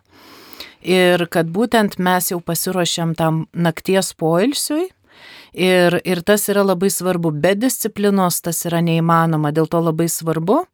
ir 0.85 1.25
kad 1.33 1.49
būtent 1.49 1.97
mes 1.97 2.31
jau 2.31 2.39
pasiruošėm 2.43 3.15
tam 3.17 3.45
nakties 3.53 4.13
poilsiui 4.13 4.89
Ir, 5.55 6.01
ir 6.03 6.19
tas 6.27 6.49
yra 6.51 6.65
labai 6.67 6.89
svarbu. 6.91 7.31
Be 7.31 7.53
disciplinos 7.55 8.41
tas 8.43 8.65
yra 8.67 8.81
neįmanoma. 8.83 9.53
Dėl 9.55 9.69
to 9.71 9.79
labai 9.79 10.09
svarbu, 10.11 10.65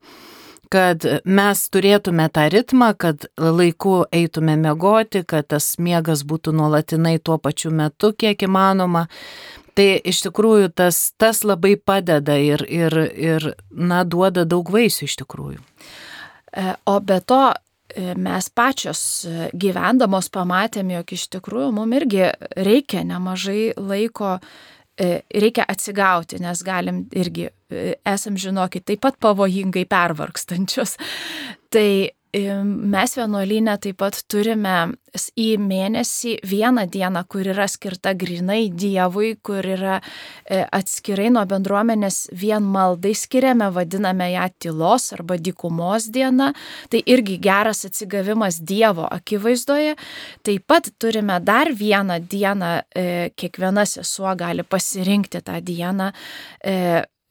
kad 0.73 1.05
mes 1.25 1.61
turėtume 1.69 2.25
tą 2.33 2.47
ritmą, 2.49 2.91
kad 2.97 3.27
laiku 3.37 4.01
eitume 4.09 4.57
mėgoti, 4.57 5.21
kad 5.27 5.51
tas 5.53 5.75
miegas 5.77 6.25
būtų 6.25 6.55
nuolatinai 6.57 7.19
tuo 7.21 7.37
pačiu 7.37 7.69
metu, 7.69 8.09
kiek 8.17 8.47
įmanoma. 8.47 9.05
Tai 9.77 9.87
iš 10.01 10.25
tikrųjų 10.25 10.73
tas, 10.75 11.11
tas 11.21 11.45
labai 11.47 11.75
padeda 11.77 12.35
ir, 12.41 12.65
ir, 12.65 12.97
ir 13.13 13.51
na, 13.69 14.01
duoda 14.03 14.43
daug 14.49 14.67
vaisių 14.73 15.05
iš 15.07 15.21
tikrųjų. 15.21 15.61
E, 16.51 16.73
o 16.89 16.97
be 16.99 17.21
to, 17.23 17.43
mes 18.17 18.49
pačios 18.55 19.01
e, 19.25 19.49
gyvendamos 19.57 20.29
pamatėm, 20.33 20.93
jog 20.97 21.15
iš 21.17 21.27
tikrųjų 21.37 21.71
mums 21.75 21.99
irgi 22.01 22.27
reikia 22.57 23.05
nemažai 23.07 23.73
laiko, 23.77 24.37
reikia 25.01 25.65
atsigauti, 25.71 26.37
nes 26.43 26.59
galim 26.61 27.05
irgi, 27.17 27.47
esam 28.05 28.35
žinokit, 28.37 28.83
taip 28.85 29.01
pat 29.01 29.15
pavojingai 29.23 29.87
pervarkstančios. 29.89 30.97
Tai 31.73 31.87
Mes 32.31 33.11
vienuolynę 33.17 33.73
taip 33.83 33.97
pat 33.99 34.15
turime 34.31 34.93
į 35.35 35.47
mėnesį 35.59 36.37
vieną 36.47 36.85
dieną, 36.87 37.25
kur 37.27 37.49
yra 37.51 37.65
skirta 37.67 38.13
grinai 38.15 38.69
Dievui, 38.71 39.33
kur 39.43 39.67
yra 39.67 39.97
e, 39.99 40.61
atskirai 40.63 41.27
nuo 41.35 41.43
bendruomenės 41.43 42.29
vien 42.31 42.63
maldai 42.63 43.11
skiriame, 43.19 43.67
vadiname 43.75 44.29
ją 44.31 44.47
tylos 44.63 45.11
arba 45.11 45.35
dykumos 45.35 46.07
diena. 46.07 46.53
Tai 46.87 47.03
irgi 47.03 47.35
geras 47.43 47.83
atsigavimas 47.89 48.61
Dievo 48.63 49.11
akivaizdoje. 49.11 49.97
Taip 50.47 50.67
pat 50.71 50.87
turime 50.95 51.41
dar 51.43 51.75
vieną 51.75 52.21
dieną, 52.31 52.75
e, 52.95 53.09
kiekviena 53.35 53.83
sesuo 53.83 54.31
gali 54.39 54.63
pasirinkti 54.63 55.43
tą 55.43 55.59
dieną 55.59 56.13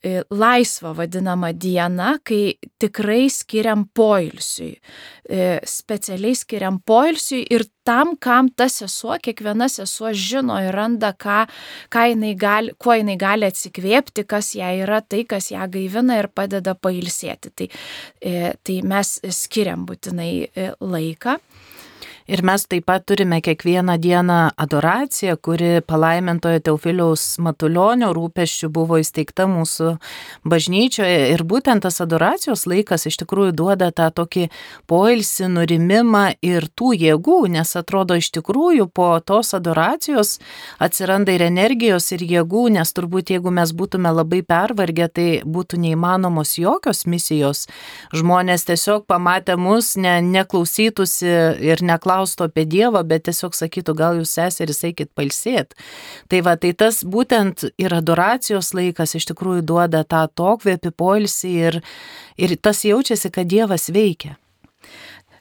e, 0.03 0.11
E, 0.11 0.23
laisva 0.33 0.95
vadinama 0.97 1.51
diena, 1.53 2.15
kai 2.25 2.55
tikrai 2.81 3.27
skiriam 3.29 3.83
poilsiui. 3.93 4.71
E, 5.29 5.59
specialiai 5.69 6.39
skiriam 6.41 6.79
poilsiui 6.89 7.43
ir 7.53 7.67
tam, 7.85 8.15
kam 8.17 8.49
ta 8.49 8.71
sesuo, 8.73 9.19
kiekviena 9.21 9.69
sesuo 9.69 10.15
žino 10.17 10.57
ir 10.65 10.73
randa, 10.73 11.13
ką, 11.13 11.43
ką 11.93 12.07
jinai 12.15 12.33
gali, 12.33 12.73
kuo 12.81 12.97
jinai 12.97 13.19
gali 13.21 13.45
atsikvėpti, 13.51 14.25
kas 14.25 14.55
jai 14.57 14.79
yra 14.87 15.03
tai, 15.05 15.27
kas 15.29 15.51
ją 15.53 15.69
gaivina 15.69 16.17
ir 16.23 16.31
padeda 16.33 16.73
pailsėti. 16.81 17.53
Tai, 17.53 17.69
e, 18.25 18.55
tai 18.65 18.81
mes 18.81 19.19
skiriam 19.37 19.85
būtinai 19.85 20.33
laiką. 20.81 21.37
Ir 22.31 22.45
mes 22.47 22.63
taip 22.71 22.85
pat 22.87 23.03
turime 23.11 23.41
kiekvieną 23.43 23.97
dieną 23.99 24.51
adoraciją, 24.57 25.35
kuri 25.43 25.81
palaimintojo 25.83 26.61
Teofiliaus 26.63 27.23
Matulionio 27.43 28.13
rūpeščių 28.15 28.69
buvo 28.71 29.01
įsteigta 29.03 29.49
mūsų 29.51 29.97
bažnyčioje. 30.47 31.25
Ir 31.33 31.43
būtent 31.43 31.83
tas 31.83 31.99
adoracijos 32.05 32.69
laikas 32.71 33.09
iš 33.11 33.19
tikrųjų 33.25 33.55
duoda 33.59 33.89
tą 33.91 34.07
tokį 34.15 34.45
poilsį, 34.87 35.49
nurimimą 35.57 36.37
ir 36.47 36.69
tų 36.79 36.93
jėgų, 37.01 37.41
nes 37.57 37.75
atrodo 37.81 38.15
iš 38.15 38.31
tikrųjų 38.39 38.87
po 38.95 39.09
tos 39.27 39.51
adoracijos 39.59 40.37
atsiranda 40.79 41.35
ir 41.35 41.43
energijos, 41.49 42.13
ir 42.15 42.23
jėgų, 42.23 42.69
nes 42.79 42.95
turbūt 42.95 43.35
jeigu 43.35 43.51
mes 43.59 43.75
būtume 43.75 44.15
labai 44.21 44.45
pervargę, 44.47 45.11
tai 45.11 45.29
būtų 45.43 45.83
neįmanomos 45.83 46.55
jokios 46.63 47.03
misijos. 47.11 47.67
Žmonės 48.15 48.71
tiesiog 48.71 49.11
pamatę 49.11 49.59
mus, 49.59 49.97
ne, 49.99 50.21
neklausytųsi 50.31 51.35
ir 51.59 51.83
neklausyti 51.83 52.20
klaustų 52.21 52.49
apie 52.49 52.67
Dievą, 52.69 53.03
bet 53.07 53.25
tiesiog 53.29 53.55
sakytų, 53.57 53.95
gal 53.97 54.21
jūs 54.21 54.35
seserys 54.37 54.85
eikit 54.85 55.11
palsėt. 55.17 55.75
Tai 56.29 56.43
va, 56.45 56.57
tai 56.57 56.73
tas 56.73 57.03
būtent 57.05 57.71
ir 57.79 57.95
adoracijos 57.95 58.75
laikas 58.75 59.17
iš 59.17 59.31
tikrųjų 59.33 59.65
duoda 59.65 60.05
tą 60.05 60.27
tokvėpį 60.29 60.93
poilsį 60.97 61.51
ir, 61.69 61.81
ir 62.37 62.57
tas 62.61 62.85
jaučiasi, 62.85 63.31
kad 63.31 63.49
Dievas 63.49 63.91
veikia. 63.91 64.37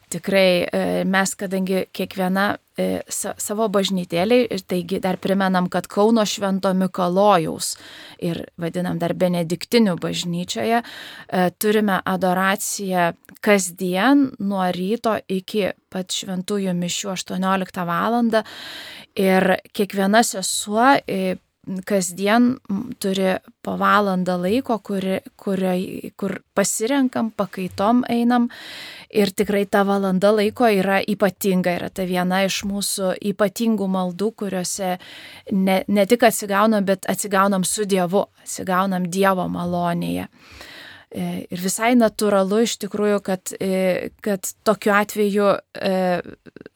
Tikrai 0.09 0.65
e, 0.65 0.79
mes, 1.05 1.31
kadangi 1.37 1.83
kiekviena 1.93 2.45
e, 2.79 2.87
savo 3.11 3.67
bažnytėliai, 3.69 4.47
taigi 4.65 4.97
dar 5.03 5.19
primenam, 5.21 5.67
kad 5.69 5.85
Kauno 5.91 6.23
Švento 6.25 6.71
Mikalojaus 6.73 7.75
ir 8.25 8.41
vadinam 8.57 8.97
dar 9.01 9.13
Benediktinių 9.13 9.93
bažnyčioje, 10.01 10.81
e, 10.81 11.43
turime 11.61 11.99
adoraciją 12.09 13.11
kasdien 13.45 14.31
nuo 14.41 14.65
ryto 14.73 15.19
iki 15.29 15.69
pat 15.93 16.09
šventųjų 16.17 16.73
mišių 16.73 17.13
18 17.13 17.85
val. 17.85 18.19
ir 19.15 19.43
kiekviena 19.73 20.23
sesuo 20.23 20.95
kasdien 21.85 22.55
turi 23.01 23.35
po 23.65 23.75
valandą 23.79 24.37
laiko, 24.41 24.79
kur, 24.83 25.05
kur, 25.39 25.63
kur 26.19 26.35
pasirenkam, 26.57 27.31
pakaitom 27.35 28.03
einam 28.09 28.49
ir 29.09 29.31
tikrai 29.35 29.65
ta 29.69 29.83
valanda 29.87 30.31
laiko 30.35 30.69
yra 30.69 30.99
ypatinga, 31.01 31.75
yra 31.79 31.91
ta 31.93 32.07
viena 32.09 32.41
iš 32.47 32.63
mūsų 32.69 33.13
ypatingų 33.33 33.89
maldų, 33.91 34.31
kuriuose 34.43 34.95
ne, 35.51 35.83
ne 35.87 36.07
tik 36.09 36.25
atsigaunam, 36.29 36.85
bet 36.87 37.09
atsigaunam 37.09 37.67
su 37.67 37.87
Dievu, 37.89 38.25
atsigaunam 38.43 39.09
Dievo 39.11 39.47
malonėje. 39.51 40.29
E, 41.09 41.47
ir 41.49 41.61
visai 41.61 41.95
natūralu 41.97 42.63
iš 42.67 42.75
tikrųjų, 42.83 43.21
kad, 43.25 43.53
e, 43.57 44.11
kad 44.21 44.45
tokiu 44.67 44.93
atveju 44.93 45.47
e, 45.57 45.93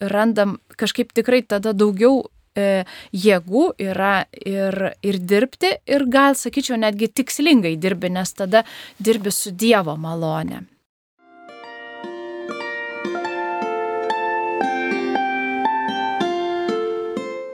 randam 0.09 0.57
kažkaip 0.73 1.13
tikrai 1.13 1.43
tada 1.45 1.75
daugiau 1.77 2.23
jėgų 2.55 3.63
yra 3.81 4.25
ir, 4.33 4.77
ir 5.01 5.17
dirbti, 5.19 5.71
ir 5.89 6.05
gal 6.11 6.37
sakyčiau 6.37 6.77
netgi 6.77 7.09
tikslingai 7.09 7.75
dirbi, 7.81 8.11
nes 8.13 8.33
tada 8.37 8.63
dirbi 8.99 9.33
su 9.33 9.51
Dievo 9.51 9.97
malonė. 9.97 10.61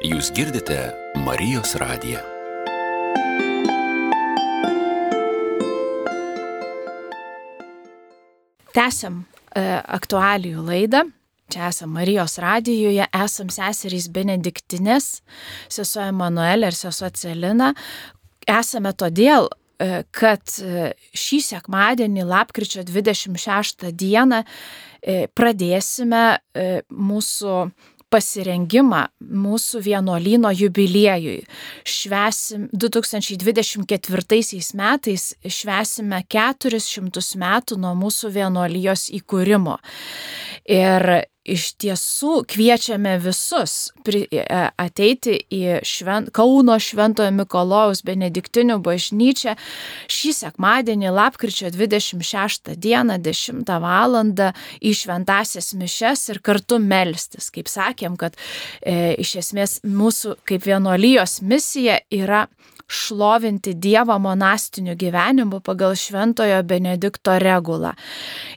Jūs 0.10 0.32
girdite 0.34 0.78
Marijos 1.22 1.76
radiją. 1.78 2.22
Tęsiam 8.74 9.22
e, 9.54 9.62
aktualijų 9.84 10.64
laidą. 10.66 11.04
Čia 11.50 11.70
esame 11.70 11.94
Marijos 11.94 12.38
radijoje, 12.38 13.06
esam 13.26 13.50
seserys 13.50 14.06
Benediktinės, 14.14 15.08
sesuo 15.72 16.04
Emanuelė 16.06 16.70
ir 16.70 16.78
sesuo 16.78 17.10
Celina. 17.10 17.72
Esame 18.50 18.94
todėl, 18.94 19.50
e, 19.82 20.04
kad 20.14 20.54
e, 20.62 20.92
šį 21.18 21.40
sekmadienį, 21.48 22.28
lapkričio 22.30 22.86
26 22.86 23.90
dieną, 23.90 24.44
e, 25.02 25.26
pradėsime 25.34 26.26
mūsų 26.90 27.56
pasirengimą 28.10 29.04
mūsų 29.22 29.82
vienuolyno 29.86 30.52
jubiliejui. 30.54 31.44
Švesim 31.86 32.68
2024 32.74 34.62
metais 34.78 35.28
švesime 35.46 36.24
400 36.26 37.40
metų 37.44 37.78
nuo 37.82 37.94
mūsų 37.98 38.34
vienuolijos 38.34 39.10
įkūrimo. 39.20 39.78
Ir 40.70 41.10
iš 41.54 41.74
tiesų 41.82 42.44
kviečiame 42.50 43.16
visus 43.22 43.90
pri, 44.06 44.26
e, 44.32 44.44
ateiti 44.80 45.38
į 45.54 45.80
švent, 45.86 46.32
Kauno 46.36 46.78
Šventojo 46.82 47.32
Mikolojaus 47.36 48.04
Benediktinių 48.08 48.80
bažnyčią 48.86 49.56
šį 50.12 50.34
sekmadienį, 50.40 51.12
lapkričio 51.16 51.72
26 51.74 52.76
dieną, 52.76 53.20
10 53.24 53.76
val. 53.80 54.10
į 54.10 54.92
šventasias 54.96 55.74
mišes 55.78 56.30
ir 56.30 56.40
kartu 56.42 56.80
melstis. 56.80 57.50
Kaip 57.54 57.68
sakėm, 57.70 58.18
kad 58.18 58.36
e, 58.82 59.16
iš 59.22 59.36
esmės 59.44 59.80
mūsų 59.86 60.38
kaip 60.48 60.66
vienuolijos 60.66 61.40
misija 61.42 62.00
yra 62.10 62.48
šlovinti 62.90 63.74
Dievą 63.74 64.18
monastiniu 64.20 64.96
gyvenimu 64.98 65.62
pagal 65.62 65.96
Šventojo 65.96 66.64
Benedikto 66.64 67.38
regulą. 67.40 67.94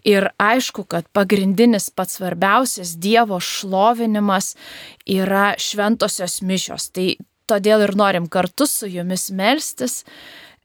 Ir 0.05 0.31
aišku, 0.41 0.85
kad 0.89 1.09
pagrindinis 1.13 1.91
pats 1.91 2.17
svarbiausias 2.19 2.97
Dievo 2.97 3.41
šlovinimas 3.41 4.55
yra 5.07 5.53
šventosios 5.59 6.41
mišios. 6.43 6.89
Tai 6.91 7.13
todėl 7.51 7.85
ir 7.87 7.97
norim 7.99 8.29
kartu 8.33 8.67
su 8.67 8.89
jumis 8.89 9.29
melstis 9.31 10.03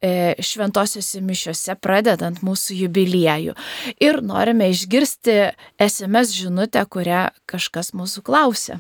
e, 0.02 0.36
šventosiuose 0.40 1.22
mišiuose 1.26 1.78
pradedant 1.82 2.44
mūsų 2.46 2.82
jubiliejų. 2.84 3.56
Ir 4.04 4.22
norime 4.24 4.70
išgirsti 4.72 5.40
SMS 5.84 6.36
žinutę, 6.38 6.86
kurią 6.90 7.28
kažkas 7.50 7.94
mūsų 7.98 8.24
klausė. 8.28 8.80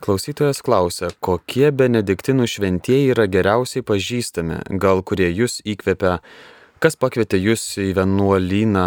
Klausytojas 0.00 0.62
klausia, 0.64 1.10
kokie 1.20 1.68
benediktinų 1.76 2.46
šventieji 2.48 3.10
yra 3.12 3.26
geriausiai 3.28 3.84
pažįstami, 3.84 4.62
gal 4.80 5.02
kurie 5.04 5.28
jūs 5.28 5.58
įkvepia, 5.68 6.14
kas 6.80 6.96
pakvietė 6.96 7.36
jūs 7.36 7.64
į 7.84 7.90
vienuolyną, 7.98 8.86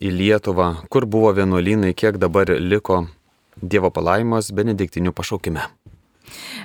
į 0.00 0.12
Lietuvą, 0.14 0.68
kur 0.88 1.04
buvo 1.04 1.34
vienuolynai, 1.36 1.92
kiek 1.92 2.16
dabar 2.20 2.48
liko 2.56 3.04
Dievo 3.60 3.90
palaimas 3.94 4.48
benediktinių 4.56 5.12
pašaukime. 5.14 5.68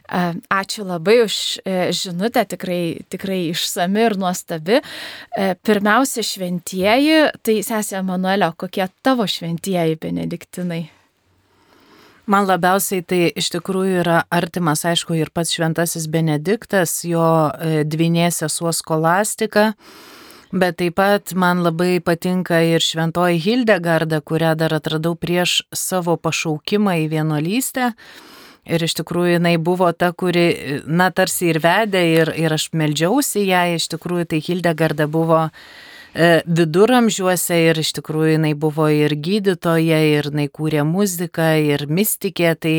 Ačiū 0.10 0.86
labai 0.88 1.20
už 1.26 1.36
e, 1.62 1.92
žinutę, 1.94 2.46
tikrai, 2.50 3.04
tikrai 3.12 3.42
išsami 3.52 4.06
ir 4.08 4.16
nuostabi. 4.18 4.80
E, 4.80 5.50
pirmiausia, 5.60 6.24
šventieji, 6.26 7.20
tai 7.46 7.60
sesė 7.68 8.02
Manuelio, 8.08 8.54
kokie 8.58 8.88
tavo 9.06 9.28
šventieji 9.30 10.00
benediktinai? 10.02 10.88
Man 12.30 12.46
labiausiai 12.46 13.02
tai 13.10 13.24
iš 13.42 13.48
tikrųjų 13.56 14.04
yra 14.04 14.20
artimas, 14.30 14.84
aišku, 14.86 15.16
ir 15.18 15.32
pats 15.34 15.56
šventasis 15.56 16.06
Benediktas, 16.14 17.00
jo 17.10 17.24
e, 17.50 17.82
dvinė 17.90 18.28
sesuo 18.30 18.70
skolastika, 18.70 19.72
bet 20.54 20.78
taip 20.78 21.00
pat 21.00 21.34
man 21.34 21.64
labai 21.66 21.98
patinka 22.06 22.62
ir 22.62 22.86
šventoji 22.86 23.42
Hildegarda, 23.42 24.22
kurią 24.22 24.54
dar 24.62 24.78
atradau 24.78 25.16
prieš 25.18 25.64
savo 25.74 26.20
pašaukimą 26.22 27.00
į 27.08 27.10
vienuolystę. 27.16 27.96
Ir 28.70 28.86
iš 28.86 29.00
tikrųjų 29.00 29.40
jinai 29.40 29.58
buvo 29.58 29.90
ta, 29.98 30.12
kuri, 30.14 30.46
na, 30.86 31.10
tarsi 31.10 31.50
ir 31.50 31.64
vedė, 31.66 32.06
ir, 32.14 32.36
ir 32.38 32.54
aš 32.54 32.70
meldžiausi 32.78 33.48
ją, 33.48 33.66
iš 33.74 33.90
tikrųjų 33.96 34.30
tai 34.30 34.46
Hildegarda 34.46 35.10
buvo 35.10 35.48
e, 35.48 35.89
viduramžiuose 36.16 37.58
ir 37.70 37.80
iš 37.80 37.94
tikrųjų 38.00 38.36
jinai 38.38 38.54
buvo 38.58 38.90
ir 38.90 39.14
gydytoja, 39.14 40.00
ir 40.18 40.32
jinai 40.32 40.48
kūrė 40.50 40.86
muziką, 40.88 41.52
ir 41.62 41.86
mystikė, 41.90 42.54
tai 42.58 42.76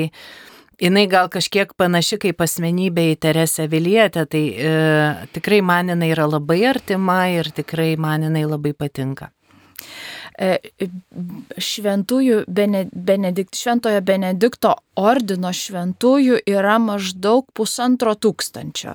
jinai 0.80 1.06
gal 1.10 1.28
kažkiek 1.32 1.72
panaši 1.78 2.18
kaip 2.24 2.40
asmenybė 2.42 3.10
į 3.12 3.18
Teresę 3.22 3.68
Vilietę, 3.70 4.24
tai 4.26 4.44
e, 4.50 4.72
tikrai 5.34 5.60
man 5.62 5.92
jinai 5.92 6.10
yra 6.14 6.26
labai 6.30 6.62
artima 6.72 7.26
ir 7.32 7.52
tikrai 7.54 7.94
man 8.00 8.26
jinai 8.26 8.46
labai 8.48 8.72
patinka. 8.74 9.30
E, 10.40 10.56
šventųjų 11.60 12.44
Benedikt, 12.48 13.58
šventojo 13.60 14.00
Benedikto 14.00 14.72
ordino 14.96 15.50
šventųjų 15.52 16.38
yra 16.48 16.78
maždaug 16.80 17.44
pusantro 17.56 18.14
tūkstančio, 18.16 18.94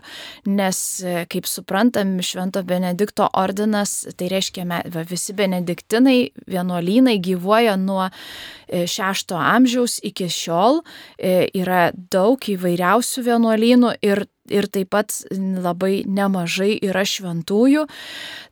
nes, 0.50 0.80
e, 1.06 1.28
kaip 1.30 1.46
suprantam, 1.46 2.16
švento 2.26 2.64
Benedikto 2.66 3.28
ordinas, 3.38 3.94
tai 4.18 4.32
reiškia, 4.34 4.66
visi 5.06 5.36
benediktinai 5.38 6.18
vienuolynai 6.50 7.20
gyvuoja 7.22 7.76
nuo 7.78 8.08
e, 8.10 8.88
šešto 8.90 9.38
amžiaus 9.38 10.00
iki 10.02 10.26
šiol, 10.34 10.82
yra 11.22 11.92
daug 11.94 12.42
įvairiausių 12.42 13.26
vienuolynų 13.30 13.94
ir 14.02 14.26
ir 14.46 14.68
taip 14.70 14.92
pat 14.94 15.14
labai 15.34 16.04
nemažai 16.06 16.76
yra 16.86 17.02
šventųjų. 17.10 17.86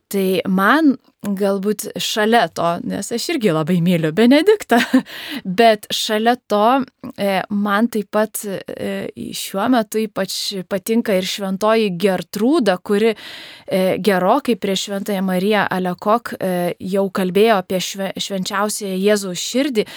Tai 0.10 0.28
man 0.50 0.96
galbūt 1.24 1.88
šalia 2.02 2.48
to, 2.54 2.68
nes 2.88 3.12
aš 3.16 3.28
irgi 3.34 3.54
labai 3.56 3.80
myliu 3.84 4.12
Benediktą, 4.16 4.80
bet 5.60 5.88
šalia 5.94 6.36
to 6.52 6.84
e, 7.16 7.42
man 7.50 7.88
taip 7.94 8.12
pat 8.14 8.44
e, 8.46 9.10
šiuo 9.36 9.70
metu 9.74 10.02
ypač 10.04 10.38
patinka 10.70 11.16
ir 11.18 11.28
šventoji 11.28 11.94
Gertrūda, 12.00 12.78
kuri 12.84 13.14
e, 13.14 13.18
gerokai 14.04 14.58
prieš 14.60 14.90
šventąją 14.90 15.24
Mariją 15.24 15.64
Alekok 15.72 16.34
jau 16.84 17.06
kalbėjo 17.16 17.62
apie 17.62 17.80
švenčiausiąją 17.82 19.00
Jėzaus 19.00 19.48
širdį. 19.52 19.88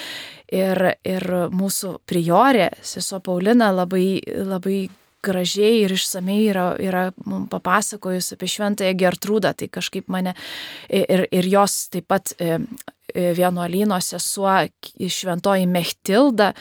Ir, 0.55 0.79
ir 1.03 1.25
mūsų 1.51 1.89
priorė, 2.07 2.69
sesuo 2.87 3.19
Paulina, 3.19 3.73
labai, 3.75 4.21
labai 4.47 4.85
gražiai 5.25 5.83
ir 5.85 5.95
išsamei 5.97 6.43
yra, 6.51 6.67
yra 6.83 7.07
mums 7.25 7.51
papasakojus 7.53 8.35
apie 8.37 8.49
šventąją 8.51 8.97
Gertrūdą, 9.01 9.55
tai 9.57 9.71
kažkaip 9.73 10.11
mane 10.13 10.37
ir, 10.89 11.27
ir 11.31 11.49
jos 11.51 11.89
taip 11.93 12.07
pat 12.11 12.33
e, 12.39 12.59
e, 13.15 13.33
vienuolyno 13.39 13.99
sesuo 14.03 14.55
šventoji 14.97 15.67
Mechtilda, 15.71 16.53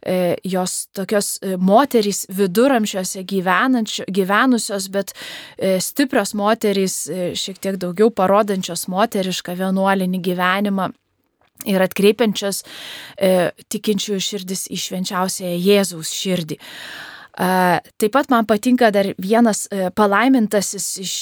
e, 0.00 0.36
jos 0.44 0.88
tokios 0.96 1.38
moterys 1.58 2.24
viduramžiuose 2.32 3.24
gyvenusios, 3.26 4.90
bet 4.92 5.14
stiprios 5.80 6.34
moterys, 6.38 7.04
šiek 7.38 7.60
tiek 7.60 7.80
daugiau 7.80 8.12
parodančios 8.14 8.86
moterišką 8.92 9.56
vienuolinį 9.60 10.22
gyvenimą 10.24 10.92
ir 11.70 11.84
atkreipiančios 11.84 12.62
e, 13.16 13.50
tikinčiųjų 13.72 14.22
širdis 14.22 14.66
į 14.72 14.78
švenčiausiąją 14.84 15.58
Jėzaus 15.62 16.12
širdį. 16.14 16.58
Taip 17.34 18.12
pat 18.14 18.30
man 18.30 18.46
patinka 18.46 18.92
dar 18.94 19.08
vienas 19.18 19.64
e, 19.72 19.88
palaimintasis 19.90 20.86
iš 21.02 21.14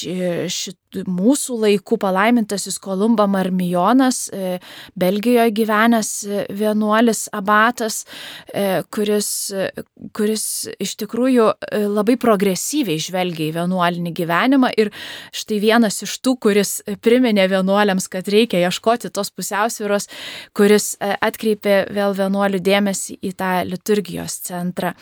šitų 0.52 0.81
mūsų 1.00 1.56
laikų 1.62 1.96
palaimintasis 2.00 2.78
Kolumba 2.82 3.26
Marmijonas, 3.30 4.26
e, 4.32 4.58
Belgijoje 4.98 5.52
gyvenęs 5.56 6.10
e, 6.24 6.42
vienuolis 6.52 7.28
abatas, 7.32 8.02
e, 8.52 8.82
kuris, 8.92 9.28
kuris 10.16 10.44
iš 10.82 10.94
tikrųjų 11.02 11.48
labai 11.92 12.16
progresyviai 12.20 13.00
žvelgia 13.02 13.48
į 13.48 13.54
vienuolinį 13.56 14.12
gyvenimą 14.16 14.72
ir 14.78 14.92
štai 15.34 15.60
vienas 15.62 16.02
iš 16.04 16.18
tų, 16.22 16.36
kuris 16.48 16.74
priminė 17.04 17.48
vienuoliams, 17.52 18.08
kad 18.12 18.28
reikia 18.28 18.62
ieškoti 18.66 19.12
tos 19.14 19.32
pusiausvyros, 19.34 20.08
kuris 20.56 20.94
atkreipė 21.00 21.86
vėl 21.92 22.16
vienuolių 22.18 22.60
dėmesį 22.62 23.18
į 23.22 23.32
tą 23.38 23.52
liturgijos 23.68 24.38
centrą, 24.48 24.92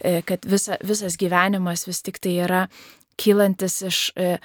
kad 0.00 0.46
visa, 0.46 0.78
visas 0.84 1.18
gyvenimas 1.20 1.86
vis 1.88 2.02
tik 2.06 2.20
tai 2.22 2.38
yra 2.46 2.64
kylantis 3.20 3.80
iš 3.86 3.98
e, 4.16 4.36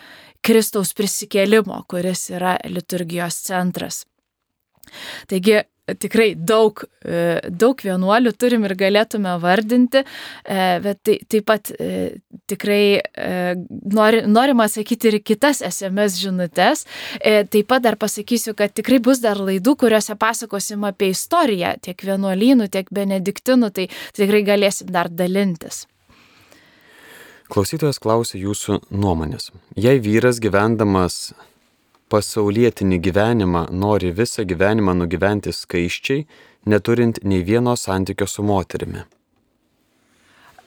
Kristaus 0.45 0.93
prisikėlimo, 0.97 1.84
kuris 1.89 2.30
yra 2.34 2.58
liturgijos 2.69 3.39
centras. 3.47 4.04
Taigi 5.30 5.63
tikrai 6.01 6.32
daug, 6.38 6.82
e, 7.06 7.39
daug 7.49 7.82
vienuolių 7.86 8.32
turim 8.41 8.63
ir 8.65 8.73
galėtume 8.78 9.36
vardinti, 9.41 10.01
e, 10.01 10.60
bet 10.82 11.01
tai, 11.06 11.17
taip 11.30 11.45
pat 11.45 11.69
tikrai 12.49 13.01
nori, 13.93 14.23
norima 14.30 14.65
sakyti 14.69 15.12
ir 15.12 15.19
kitas 15.21 15.62
SMS 15.65 16.17
žinutės. 16.21 16.86
Taip 17.21 17.69
pat 17.69 17.86
dar 17.86 17.97
pasakysiu, 18.01 18.56
kad 18.58 18.73
tikrai 18.73 19.01
bus 19.01 19.21
dar 19.21 19.41
laidų, 19.41 19.78
kuriuose 19.86 20.17
pasakosim 20.17 20.86
apie 20.89 21.12
istoriją 21.13 21.75
tiek 21.86 22.08
vienuolynų, 22.10 22.69
tiek 22.73 22.89
benediktinų, 22.93 23.73
tai 23.73 23.89
tikrai 24.17 24.45
galėsim 24.45 24.89
dar 24.93 25.10
dalintis. 25.10 25.86
Klausytojas 27.56 28.02
klausia 28.04 28.36
jūsų 28.36 28.82
nuomonės. 28.91 29.54
Jei 29.80 30.02
vyras 30.04 30.41
gyvendamas 30.44 31.30
pasaulietinį 32.12 32.98
gyvenimą 33.00 33.62
nori 33.72 34.10
visą 34.12 34.44
gyvenimą 34.44 34.91
nugyventi 35.00 35.54
skaiščiai, 35.56 36.26
neturint 36.68 37.22
nei 37.24 37.46
vieno 37.48 37.78
santykio 37.80 38.28
su 38.28 38.44
moterimi? 38.44 39.06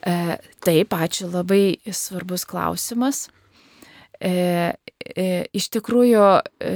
E, 0.00 0.38
taip, 0.64 0.96
ačiū, 0.96 1.28
labai 1.34 1.76
svarbus 1.92 2.46
klausimas. 2.48 3.26
E, 4.16 4.32
e, 5.12 5.28
iš 5.60 5.68
tikrųjų, 5.76 6.24
e, 6.40 6.72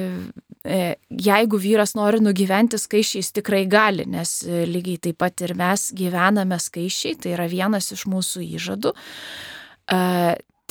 e, 0.61 0.83
jeigu 1.09 1.57
vyras 1.57 1.97
nori 1.97 2.21
nugyventi 2.21 2.77
skaičiais, 2.77 3.33
tikrai 3.41 3.65
gali, 3.65 4.05
nes 4.05 4.43
e, 4.45 4.67
lygiai 4.69 5.01
taip 5.09 5.23
pat 5.25 5.41
ir 5.49 5.57
mes 5.57 5.89
gyvename 5.97 6.61
skaičiai, 6.61 7.17
tai 7.17 7.33
yra 7.39 7.49
vienas 7.49 7.95
iš 7.97 8.05
mūsų 8.13 8.45
įžadų. 8.61 8.93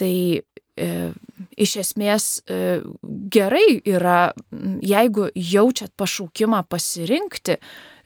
Tai 0.02 0.14
e, 0.82 0.88
iš 1.62 1.76
esmės 1.82 2.26
e, 2.50 2.80
gerai 3.34 3.82
yra, 3.86 4.32
jeigu 4.82 5.28
jaučiat 5.36 5.92
pašaukimą 6.00 6.64
pasirinkti 6.72 7.58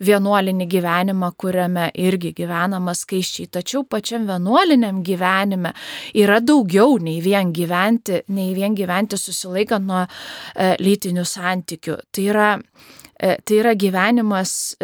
vienuolinį 0.03 0.67
gyvenimą, 0.73 1.29
kuriame 1.39 1.85
irgi 2.03 2.33
gyvenama 2.35 2.91
skaičiai, 2.97 3.47
tačiau 3.53 3.85
pačiam 3.87 4.25
vienuoliniam 4.27 4.99
gyvenime 5.07 5.71
yra 6.19 6.41
daugiau 6.43 6.97
nei 6.99 7.21
vien 7.23 7.53
gyventi, 7.55 8.25
nei 8.35 8.51
vien 8.57 8.75
gyventi 8.75 9.19
susilaikant 9.21 9.87
nuo 9.87 10.03
e, 10.03 10.73
lytinių 10.83 11.23
santykių. 11.31 11.99
Tai 12.11 12.27
yra, 12.33 12.51
tai 13.15 13.61
yra 13.61 13.71
gyvenimas 13.79 14.75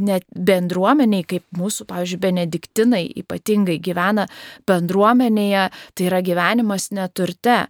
net 0.00 0.26
bendruomeniai, 0.34 1.26
kaip 1.28 1.44
mūsų, 1.58 1.86
pavyzdžiui, 1.90 2.20
benediktinai 2.22 3.04
ypatingai 3.24 3.78
gyvena 3.82 4.26
bendruomenėje, 4.68 5.68
tai 5.94 6.08
yra 6.10 6.22
gyvenimas 6.24 6.90
neturte. 6.94 7.64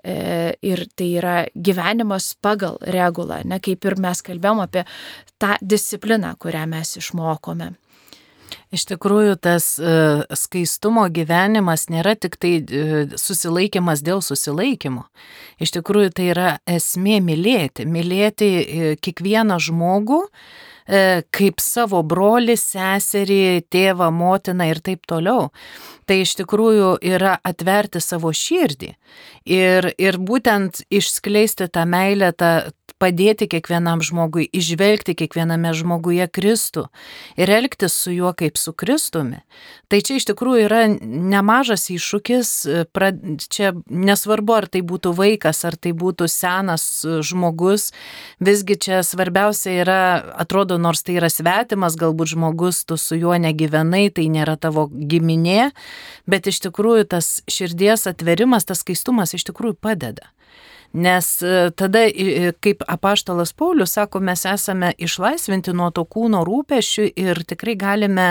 E, 0.00 0.54
ir 0.64 0.86
tai 0.96 1.10
yra 1.20 1.34
gyvenimas 1.52 2.32
pagal 2.40 2.78
regulą, 2.88 3.42
ne 3.44 3.58
kaip 3.60 3.84
ir 3.84 3.98
mes 4.00 4.22
kalbėjom 4.24 4.62
apie 4.64 4.86
tą 5.36 5.58
discipliną, 5.60 6.38
kurią 6.40 6.64
mes 6.70 6.96
išmokome. 6.96 7.74
Iš 8.74 8.86
tikrųjų, 8.86 9.34
tas 9.42 9.66
uh, 9.82 10.22
skaistumo 10.30 11.04
gyvenimas 11.10 11.88
nėra 11.90 12.14
tik 12.18 12.36
tai 12.40 12.52
uh, 12.62 13.12
susilaikimas 13.18 14.02
dėl 14.06 14.22
susilaikymo. 14.22 15.04
Iš 15.62 15.74
tikrųjų, 15.76 16.14
tai 16.14 16.30
yra 16.32 16.50
esmė 16.70 17.18
mylėti. 17.26 17.86
Mylėti 17.90 18.50
kiekvieną 19.02 19.58
žmogų, 19.62 20.22
E, 20.24 20.69
kaip 20.90 21.62
savo 21.62 22.02
brolį, 22.02 22.56
seserį, 22.58 23.62
tėvą, 23.70 24.10
motiną 24.10 24.66
ir 24.70 24.80
taip 24.82 25.06
toliau. 25.06 25.50
Tai 26.10 26.16
iš 26.24 26.32
tikrųjų 26.40 26.96
yra 27.06 27.36
atverti 27.46 28.00
savo 28.02 28.32
širdį 28.34 28.88
ir, 29.46 29.92
ir 29.94 30.18
būtent 30.18 30.82
išskleisti 30.90 31.68
tą 31.70 31.84
meilę, 31.86 32.32
tą 32.34 32.72
padėti 33.00 33.48
kiekvienam 33.50 34.02
žmogui, 34.04 34.44
išvelgti 34.44 35.14
kiekviename 35.16 35.72
žmoguje 35.76 36.26
Kristų 36.28 36.86
ir 37.40 37.50
elgtis 37.50 37.96
su 37.96 38.12
juo 38.12 38.32
kaip 38.36 38.60
su 38.60 38.74
Kristumi. 38.76 39.40
Tai 39.90 40.00
čia 40.04 40.18
iš 40.20 40.28
tikrųjų 40.28 40.66
yra 40.68 40.82
nemažas 40.90 41.88
iššūkis, 41.90 42.50
čia 43.50 43.72
nesvarbu, 43.88 44.56
ar 44.58 44.68
tai 44.70 44.84
būtų 44.86 45.14
vaikas, 45.16 45.64
ar 45.66 45.78
tai 45.80 45.94
būtų 45.96 46.28
senas 46.30 46.84
žmogus, 47.26 47.90
visgi 48.38 48.76
čia 48.76 49.00
svarbiausia 49.06 49.80
yra, 49.82 50.00
atrodo, 50.44 50.78
nors 50.78 51.02
tai 51.06 51.16
yra 51.18 51.32
svetimas, 51.32 51.98
galbūt 52.00 52.34
žmogus, 52.36 52.84
tu 52.84 53.00
su 53.00 53.18
juo 53.18 53.34
negyvenai, 53.40 54.08
tai 54.14 54.28
nėra 54.32 54.58
tavo 54.60 54.86
giminė, 54.92 55.70
bet 56.30 56.50
iš 56.52 56.60
tikrųjų 56.68 57.08
tas 57.16 57.40
širdies 57.50 58.06
atverimas, 58.10 58.68
tas 58.68 58.84
skaistumas 58.84 59.34
iš 59.34 59.48
tikrųjų 59.50 59.80
padeda. 59.80 60.30
Nes 60.92 61.28
e, 61.42 61.70
tada, 61.70 62.02
kaip 62.60 62.82
apaštalas 62.88 63.52
Paulius 63.54 63.94
sako, 63.94 64.20
mes 64.20 64.42
esame 64.48 64.90
išlaisvinti 64.98 65.74
nuo 65.76 65.90
to 65.94 66.02
kūno 66.02 66.42
rūpešių 66.46 67.06
ir 67.14 67.42
tikrai 67.46 67.76
galime 67.78 68.28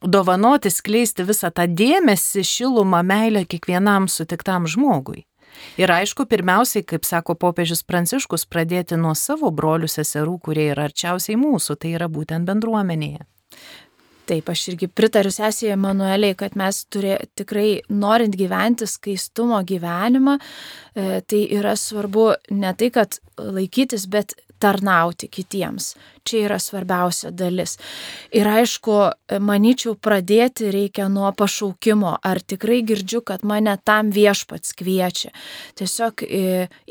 dovanoti, 0.00 0.72
skleisti 0.72 1.26
visą 1.28 1.52
tą 1.52 1.66
dėmesį, 1.68 2.44
šilumą, 2.44 3.02
meilę 3.04 3.44
kiekvienam 3.44 4.08
sutiktam 4.08 4.68
žmogui. 4.68 5.26
Ir 5.78 5.92
aišku, 5.92 6.26
pirmiausiai, 6.26 6.82
kaip 6.86 7.04
sako 7.06 7.36
popiežius 7.38 7.84
Pranciškus, 7.86 8.46
pradėti 8.50 8.98
nuo 8.98 9.14
savo 9.14 9.52
brolių 9.54 9.88
seserų, 9.90 10.38
kurie 10.42 10.70
yra 10.72 10.88
arčiausiai 10.88 11.38
mūsų, 11.38 11.78
tai 11.78 11.94
yra 11.98 12.08
būtent 12.10 12.48
bendruomenėje. 12.48 13.22
Taip, 14.24 14.48
aš 14.48 14.68
irgi 14.72 14.88
pritariu 14.88 15.32
sesijai 15.34 15.74
Emanueliai, 15.74 16.36
kad 16.38 16.54
mes 16.56 16.78
turė, 16.92 17.18
tikrai 17.36 17.82
norint 17.92 18.36
gyventi 18.40 18.88
skaistumo 18.88 19.58
gyvenimą, 19.68 20.38
e, 20.38 21.20
tai 21.28 21.42
yra 21.52 21.74
svarbu 21.76 22.30
ne 22.56 22.72
tai, 22.78 22.88
kad 22.94 23.18
laikytis, 23.36 24.06
bet 24.08 24.32
tarnauti 24.62 25.28
kitiems. 25.28 25.94
Čia 26.24 26.44
yra 26.46 26.58
svarbiausia 26.62 27.30
dalis. 27.34 27.76
Ir 28.32 28.48
aišku, 28.48 28.94
manyčiau, 29.44 29.94
pradėti 30.00 30.70
reikia 30.72 31.10
nuo 31.12 31.28
pašaukimo. 31.36 32.16
Ar 32.24 32.40
tikrai 32.40 32.80
girdžiu, 32.86 33.20
kad 33.26 33.44
mane 33.44 33.76
tam 33.84 34.12
viešpats 34.14 34.72
kviečia. 34.78 35.34
Tiesiog 35.76 36.24
e, 36.24 36.42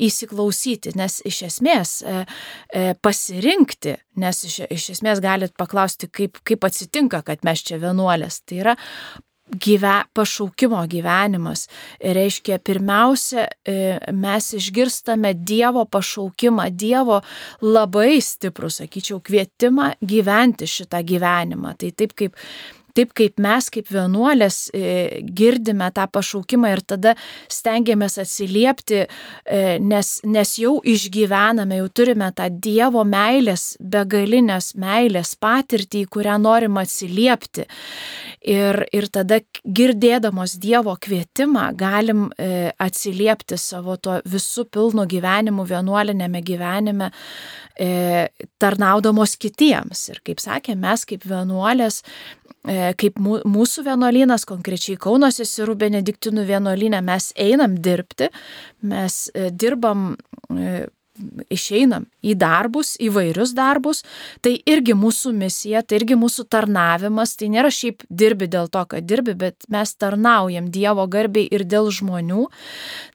įsiklausyti, 0.06 0.94
nes 0.98 1.18
iš 1.26 1.42
esmės 1.50 1.96
e, 2.02 2.24
e, 2.70 2.86
pasirinkti, 2.94 3.98
nes 4.22 4.44
iš, 4.46 4.60
iš 4.70 4.90
esmės 4.98 5.22
galit 5.24 5.56
paklausti, 5.58 6.10
kaip, 6.10 6.38
kaip 6.46 6.66
atsitinka, 6.68 7.24
kad 7.26 7.42
mes 7.46 7.66
čia 7.66 7.80
vienuolės. 7.82 8.42
Tai 8.46 8.62
yra 8.62 8.78
gyve, 9.50 10.02
pašaukimo 10.12 10.86
gyvenimas. 10.86 11.68
Reiškia, 12.00 12.58
pirmiausia, 12.58 13.48
e, 13.64 13.98
mes 14.12 14.52
išgirstame 14.52 15.34
Dievo 15.34 15.84
pašaukimą, 15.84 16.70
Dievo 16.70 17.20
labai 17.62 18.20
stiprų, 18.24 18.70
sakyčiau, 18.70 19.20
kvietimą 19.20 19.94
gyventi 20.00 20.68
šitą 20.68 21.02
gyvenimą. 21.04 21.76
Tai 21.78 21.92
taip 21.92 22.16
kaip 22.16 22.36
taip 22.94 23.12
kaip 23.16 23.40
mes 23.42 23.68
kaip 23.74 23.88
vienuolės 23.90 24.58
e, 24.74 25.22
girdime 25.36 25.88
tą 25.94 26.06
pašaukimą 26.14 26.70
ir 26.74 26.82
tada 26.86 27.14
stengiamės 27.50 28.18
atsiliepti, 28.22 29.04
e, 29.04 29.62
nes, 29.82 30.16
nes 30.24 30.54
jau 30.60 30.76
išgyvename, 30.94 31.80
jau 31.82 31.90
turime 32.00 32.30
tą 32.36 32.48
Dievo 32.64 33.02
meilės, 33.08 33.74
begalinės 33.80 34.74
meilės 34.80 35.34
patirtį, 35.42 36.04
į 36.04 36.12
kurią 36.14 36.38
norim 36.42 36.78
atsiliepti. 36.80 37.66
Ir, 38.44 38.82
ir 38.92 39.08
tada 39.12 39.40
girdėdamos 39.64 40.58
Dievo 40.60 40.94
kvietimą 41.00 41.70
galim 41.80 42.28
e, 42.38 42.70
atsiliepti 42.78 43.58
savo 43.60 43.96
tuo 43.96 44.20
visų 44.28 44.68
pilnu 44.72 45.06
gyvenimu, 45.10 45.66
vienuolinėme 45.68 46.42
gyvenime, 46.44 47.10
tarnaudamos 48.62 49.32
kitiems. 49.42 50.04
Ir 50.12 50.20
kaip 50.22 50.38
sakė, 50.38 50.76
mes 50.78 51.02
kaip 51.10 51.24
vienuolės 51.26 52.04
kaip 52.64 53.20
mūsų 53.20 53.84
vienuolynas, 53.88 54.46
konkrečiai 54.48 54.96
Kauno 55.00 55.28
seserų 55.34 55.76
benediktinų 55.84 56.46
vienuolynė, 56.48 57.02
mes 57.04 57.30
einam 57.36 57.76
dirbti, 57.76 58.30
mes 58.88 59.26
e, 59.34 59.50
dirbam 59.52 60.14
e, 60.48 60.86
išeinam 61.54 62.08
į 62.26 62.34
darbus, 62.40 62.94
įvairius 63.02 63.52
darbus, 63.54 64.02
tai 64.42 64.56
irgi 64.66 64.96
mūsų 64.98 65.30
misija, 65.36 65.84
tai 65.86 66.00
irgi 66.00 66.16
mūsų 66.18 66.46
tarnavimas, 66.50 67.36
tai 67.38 67.52
nėra 67.52 67.70
šiaip 67.70 68.02
dirbi 68.10 68.48
dėl 68.50 68.66
to, 68.72 68.82
kad 68.90 69.06
dirbi, 69.06 69.36
bet 69.38 69.68
mes 69.70 69.94
tarnaujam 69.94 70.72
Dievo 70.74 71.06
garbiai 71.06 71.46
ir 71.54 71.66
dėl 71.68 71.92
žmonių, 71.94 72.48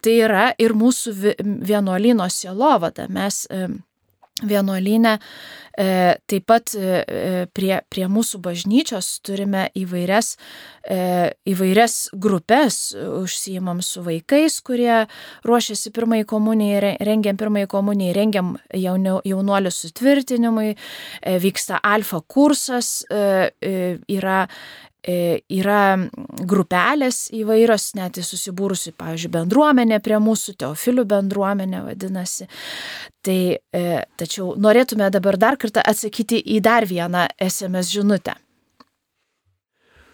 tai 0.06 0.15
yra 0.22 0.48
ir 0.62 0.78
mūsų 0.80 1.36
vienuolino 1.68 2.30
sielovada, 2.32 3.10
mes 3.12 3.48
vienuolinę. 4.43 5.17
E, 5.80 6.15
taip 6.28 6.45
pat 6.49 6.73
e, 6.75 6.80
e, 7.08 7.45
prie, 7.56 7.78
prie 7.88 8.08
mūsų 8.12 8.41
bažnyčios 8.43 9.19
turime 9.23 9.69
įvairias, 9.80 10.34
įvairias 10.89 11.95
grupės, 12.17 12.80
užsijimam 12.97 13.84
su 13.86 14.02
vaikais, 14.04 14.58
kurie 14.65 15.06
ruošiasi 15.45 15.91
pirmai 15.93 16.23
komunijai, 16.28 16.95
rengiam 17.06 17.38
pirmai 17.38 17.67
komunijai, 17.69 18.15
rengiam 18.17 18.56
jaunuolių 18.73 19.71
sutvirtinimui, 19.75 20.73
vyksta 21.43 21.78
alfa 21.86 22.23
kursas, 22.25 23.04
yra 23.12 24.39
yra 25.03 26.09
grupelės 26.43 27.29
įvairios, 27.35 27.93
net 27.95 28.19
susibūrusi, 28.25 28.91
pavyzdžiui, 28.99 29.31
bendruomenė 29.31 30.01
prie 30.03 30.19
mūsų, 30.19 30.57
teofilių 30.59 31.05
bendruomenė 31.07 31.85
vadinasi. 31.85 32.49
Tai 33.23 33.39
e, 33.55 33.85
tačiau 34.19 34.53
norėtume 34.59 35.09
dabar 35.12 35.38
dar 35.39 35.57
kartą 35.59 35.83
atsakyti 35.85 36.41
į 36.55 36.59
dar 36.63 36.88
vieną 36.89 37.27
SMS 37.39 37.93
žinutę. 37.95 38.35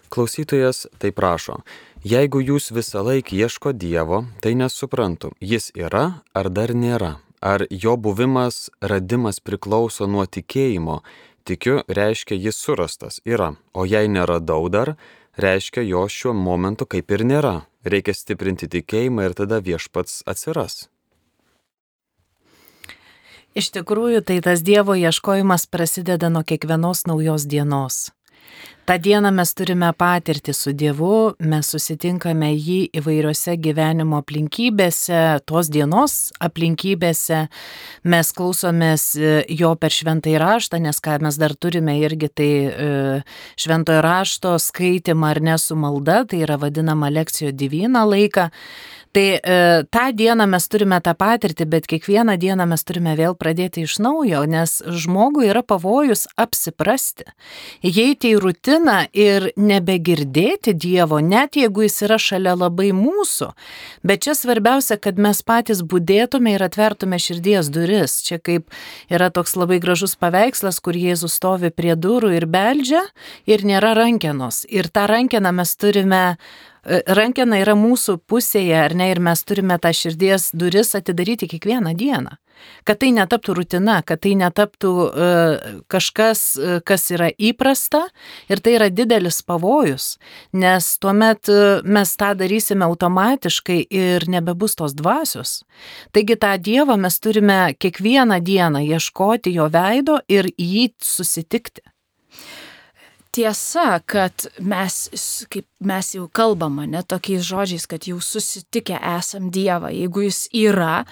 Klausytojas 0.08 0.86
tai 1.02 1.10
prašo, 1.10 1.60
jeigu 2.06 2.40
jūs 2.40 2.70
visą 2.70 3.02
laiką 3.02 3.34
ieško 3.34 3.72
Dievo, 3.74 4.22
tai 4.40 4.54
nesuprantu, 4.54 5.32
jis 5.40 5.72
yra 5.74 6.22
ar 6.34 6.50
dar 6.50 6.74
nėra. 6.74 7.16
Ar 7.42 7.66
jo 7.70 7.96
buvimas, 8.00 8.70
radimas 8.80 9.42
priklauso 9.44 10.06
nuo 10.08 10.24
tikėjimo, 10.24 11.02
tikiu, 11.46 11.80
reiškia 11.88 12.36
jis 12.38 12.58
surastas 12.58 13.20
yra, 13.24 13.54
o 13.72 13.86
jei 13.86 14.10
neradau 14.10 14.66
dar, 14.68 14.96
reiškia 15.38 15.86
jo 15.86 16.02
šiuo 16.10 16.34
momentu 16.34 16.86
kaip 16.90 17.10
ir 17.14 17.24
nėra. 17.24 17.56
Reikia 17.86 18.16
stiprinti 18.18 18.66
tikėjimą 18.66 19.28
ir 19.28 19.34
tada 19.38 19.60
viešpats 19.62 20.24
atsiras. 20.26 20.88
Iš 23.56 23.70
tikrųjų, 23.72 24.20
tai 24.26 24.40
tas 24.44 24.60
Dievo 24.66 24.96
ieškojimas 24.98 25.64
prasideda 25.72 26.28
nuo 26.28 26.42
kiekvienos 26.44 27.06
naujos 27.08 27.46
dienos. 27.48 28.10
Ta 28.86 28.98
diena 29.02 29.32
mes 29.34 29.50
turime 29.54 29.88
patirti 29.98 30.52
su 30.54 30.70
Dievu, 30.70 31.32
mes 31.42 31.66
susitinkame 31.74 32.52
jį 32.54 32.76
įvairiose 32.94 33.56
gyvenimo 33.58 34.20
aplinkybėse, 34.22 35.22
tos 35.42 35.72
dienos 35.74 36.14
aplinkybėse, 36.46 37.40
mes 38.06 38.30
klausomės 38.38 39.08
e, 39.18 39.32
jo 39.58 39.72
per 39.82 39.90
šventąjį 39.90 40.38
raštą, 40.38 40.78
nes 40.84 41.02
ką 41.02 41.16
mes 41.26 41.38
dar 41.42 41.56
turime 41.58 41.96
irgi 41.98 42.30
tai 42.30 42.50
e, 42.70 42.92
šventojo 43.58 44.04
rašto 44.06 44.54
skaitimą 44.62 45.32
ar 45.34 45.42
nesu 45.50 45.74
malda, 45.74 46.20
tai 46.30 46.44
yra 46.46 46.54
vadinama 46.62 47.10
lekcijo 47.10 47.50
divina 47.50 48.06
laiką. 48.06 48.52
Tai 49.16 49.40
e, 49.40 49.84
tą 49.90 50.12
dieną 50.12 50.44
mes 50.46 50.66
turime 50.68 51.00
tą 51.00 51.14
patirtį, 51.16 51.64
bet 51.72 51.86
kiekvieną 51.88 52.34
dieną 52.36 52.66
mes 52.68 52.82
turime 52.84 53.14
vėl 53.16 53.32
pradėti 53.34 53.86
iš 53.86 53.96
naujo, 54.04 54.42
nes 54.44 54.78
žmogui 54.84 55.48
yra 55.48 55.62
pavojus 55.64 56.26
apsiprasti, 56.36 57.24
įeiti 57.80 58.34
į 58.34 58.42
rutiną 58.44 58.75
ir 59.16 59.50
nebegirdėti 59.56 60.74
Dievo, 60.76 61.20
net 61.20 61.56
jeigu 61.56 61.86
jis 61.86 62.02
yra 62.06 62.18
šalia 62.20 62.54
labai 62.56 62.90
mūsų. 62.96 63.50
Bet 64.06 64.26
čia 64.26 64.36
svarbiausia, 64.38 64.98
kad 65.00 65.18
mes 65.18 65.42
patys 65.46 65.82
būdėtume 65.82 66.54
ir 66.54 66.64
atvertume 66.66 67.18
širdies 67.22 67.70
duris. 67.72 68.20
Čia 68.26 68.38
kaip 68.38 68.70
yra 69.10 69.30
toks 69.30 69.56
labai 69.56 69.80
gražus 69.82 70.16
paveikslas, 70.20 70.80
kur 70.80 70.96
Jėzus 70.96 71.36
stovi 71.40 71.70
prie 71.70 71.96
durų 71.96 72.34
ir 72.36 72.46
beldžia 72.46 73.04
ir 73.46 73.66
nėra 73.66 73.94
rankenos. 73.98 74.64
Ir 74.68 74.88
tą 74.88 75.06
rankeną 75.10 75.52
mes 75.56 75.76
turime 75.76 76.24
rankena 76.86 77.60
yra 77.62 77.74
mūsų 77.78 78.20
pusėje, 78.30 78.76
ar 78.78 78.94
ne, 78.94 79.10
ir 79.10 79.20
mes 79.22 79.42
turime 79.46 79.78
tą 79.82 79.92
širdies 79.96 80.52
duris 80.54 80.94
atidaryti 80.98 81.48
kiekvieną 81.50 81.96
dieną. 81.98 82.36
Kad 82.86 83.00
tai 83.02 83.12
netaptų 83.16 83.56
rutina, 83.58 84.00
kad 84.06 84.22
tai 84.24 84.34
netaptų 84.38 84.92
uh, 85.06 85.66
kažkas, 85.92 86.42
uh, 86.58 86.78
kas 86.86 87.08
yra 87.14 87.30
įprasta 87.32 88.04
ir 88.50 88.62
tai 88.64 88.76
yra 88.78 88.90
didelis 88.90 89.42
pavojus, 89.46 90.16
nes 90.56 90.92
tuomet 91.02 91.50
uh, 91.52 91.82
mes 91.84 92.14
tą 92.18 92.32
darysime 92.38 92.86
automatiškai 92.88 93.80
ir 93.90 94.28
nebebus 94.30 94.78
tos 94.78 94.96
dvasios. 94.96 95.60
Taigi 96.12 96.38
tą 96.40 96.54
Dievą 96.66 96.96
mes 97.00 97.20
turime 97.20 97.74
kiekvieną 97.78 98.40
dieną 98.40 98.82
ieškoti 98.86 99.52
jo 99.56 99.68
veido 99.72 100.20
ir 100.28 100.48
jį 100.56 100.88
susitikti. 101.02 101.84
Tiesa, 103.36 104.00
kad 104.08 104.46
mes, 104.64 104.96
kaip 105.52 105.66
mes 105.84 106.08
jau 106.16 106.24
kalbam, 106.32 106.78
ne 106.88 107.02
tokiais 107.04 107.44
žodžiais, 107.44 107.84
kad 107.90 108.08
jau 108.08 108.18
susitikę 108.22 108.96
esam 109.16 109.50
Dievą. 109.52 109.90
Jeigu 109.92 110.24
jis 110.26 110.46
yra, 110.56 111.04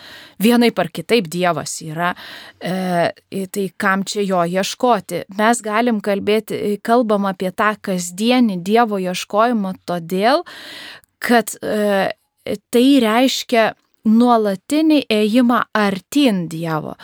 vienai 0.42 0.70
par 0.74 0.88
kitaip 0.94 1.28
Dievas 1.32 1.76
yra, 1.84 2.14
e, 2.60 3.46
tai 3.52 3.66
kam 3.76 4.06
čia 4.08 4.24
jo 4.24 4.42
ieškoti? 4.56 5.24
Mes 5.38 5.62
galim 5.64 6.00
kalbėti, 6.04 6.78
kalbam 6.84 7.28
apie 7.30 7.52
tą 7.52 7.74
kasdienį 7.84 8.60
Dievo 8.64 9.00
ieškojimą 9.02 9.76
todėl, 9.88 10.44
kad 11.24 11.56
e, 11.60 12.12
tai 12.72 12.86
reiškia 13.04 13.72
nuolatinį 14.04 15.04
ėjimą 15.12 15.60
artin 15.76 16.44
Dievo. 16.52 16.94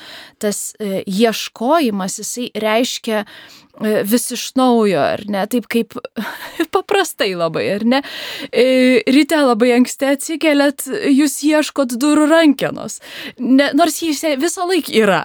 Tas 0.40 0.70
e, 0.76 1.00
ieškojimas, 1.08 2.18
jisai 2.20 2.50
reiškia 2.60 3.22
e, 3.22 4.02
vis 4.08 4.28
iš 4.36 4.44
naujo, 4.60 5.00
ar 5.16 5.24
ne, 5.30 5.46
taip 5.50 5.68
kaip 5.72 5.96
paprastai 6.74 7.32
labai, 7.38 7.64
ar 7.78 7.86
ne. 7.88 8.02
E, 8.52 9.00
ryte 9.08 9.40
labai 9.40 9.72
anksti 9.78 10.10
atsikeliat, 10.12 10.86
jūs 11.08 11.40
ieškot 11.48 11.96
durų 12.00 12.28
rankenos, 12.30 13.00
ne, 13.40 13.70
nors 13.76 14.02
jis 14.04 14.22
visą 14.40 14.68
laiką 14.68 14.96
yra. 15.00 15.22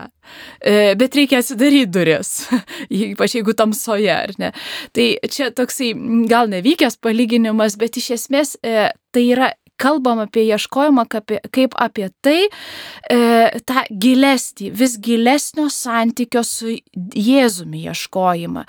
Bet 0.66 1.14
reikia 1.14 1.38
atsidaryti 1.44 1.92
duris, 1.94 2.30
ypač 2.90 3.36
jeigu 3.36 3.54
tamsoje, 3.54 4.10
ar 4.10 4.32
ne. 4.42 4.50
Tai 4.98 5.06
čia 5.30 5.52
toksai 5.54 5.92
gal 6.32 6.50
nevykęs 6.50 6.98
palyginimas, 6.98 7.76
bet 7.78 8.00
iš 8.02 8.16
esmės 8.16 8.56
tai 8.64 9.28
yra 9.28 9.52
kalbam 9.78 10.20
apie 10.24 10.46
ieškojimą 10.50 11.06
kaip, 11.10 11.76
apie 11.76 12.10
tai, 12.22 12.48
e, 13.10 13.60
tą 13.68 13.84
gilesnį, 13.92 14.72
vis 14.72 14.98
gilesnio 15.02 15.68
santykio 15.70 16.44
su 16.44 16.76
Jėzumi 16.96 17.84
ieškojimą, 17.90 18.66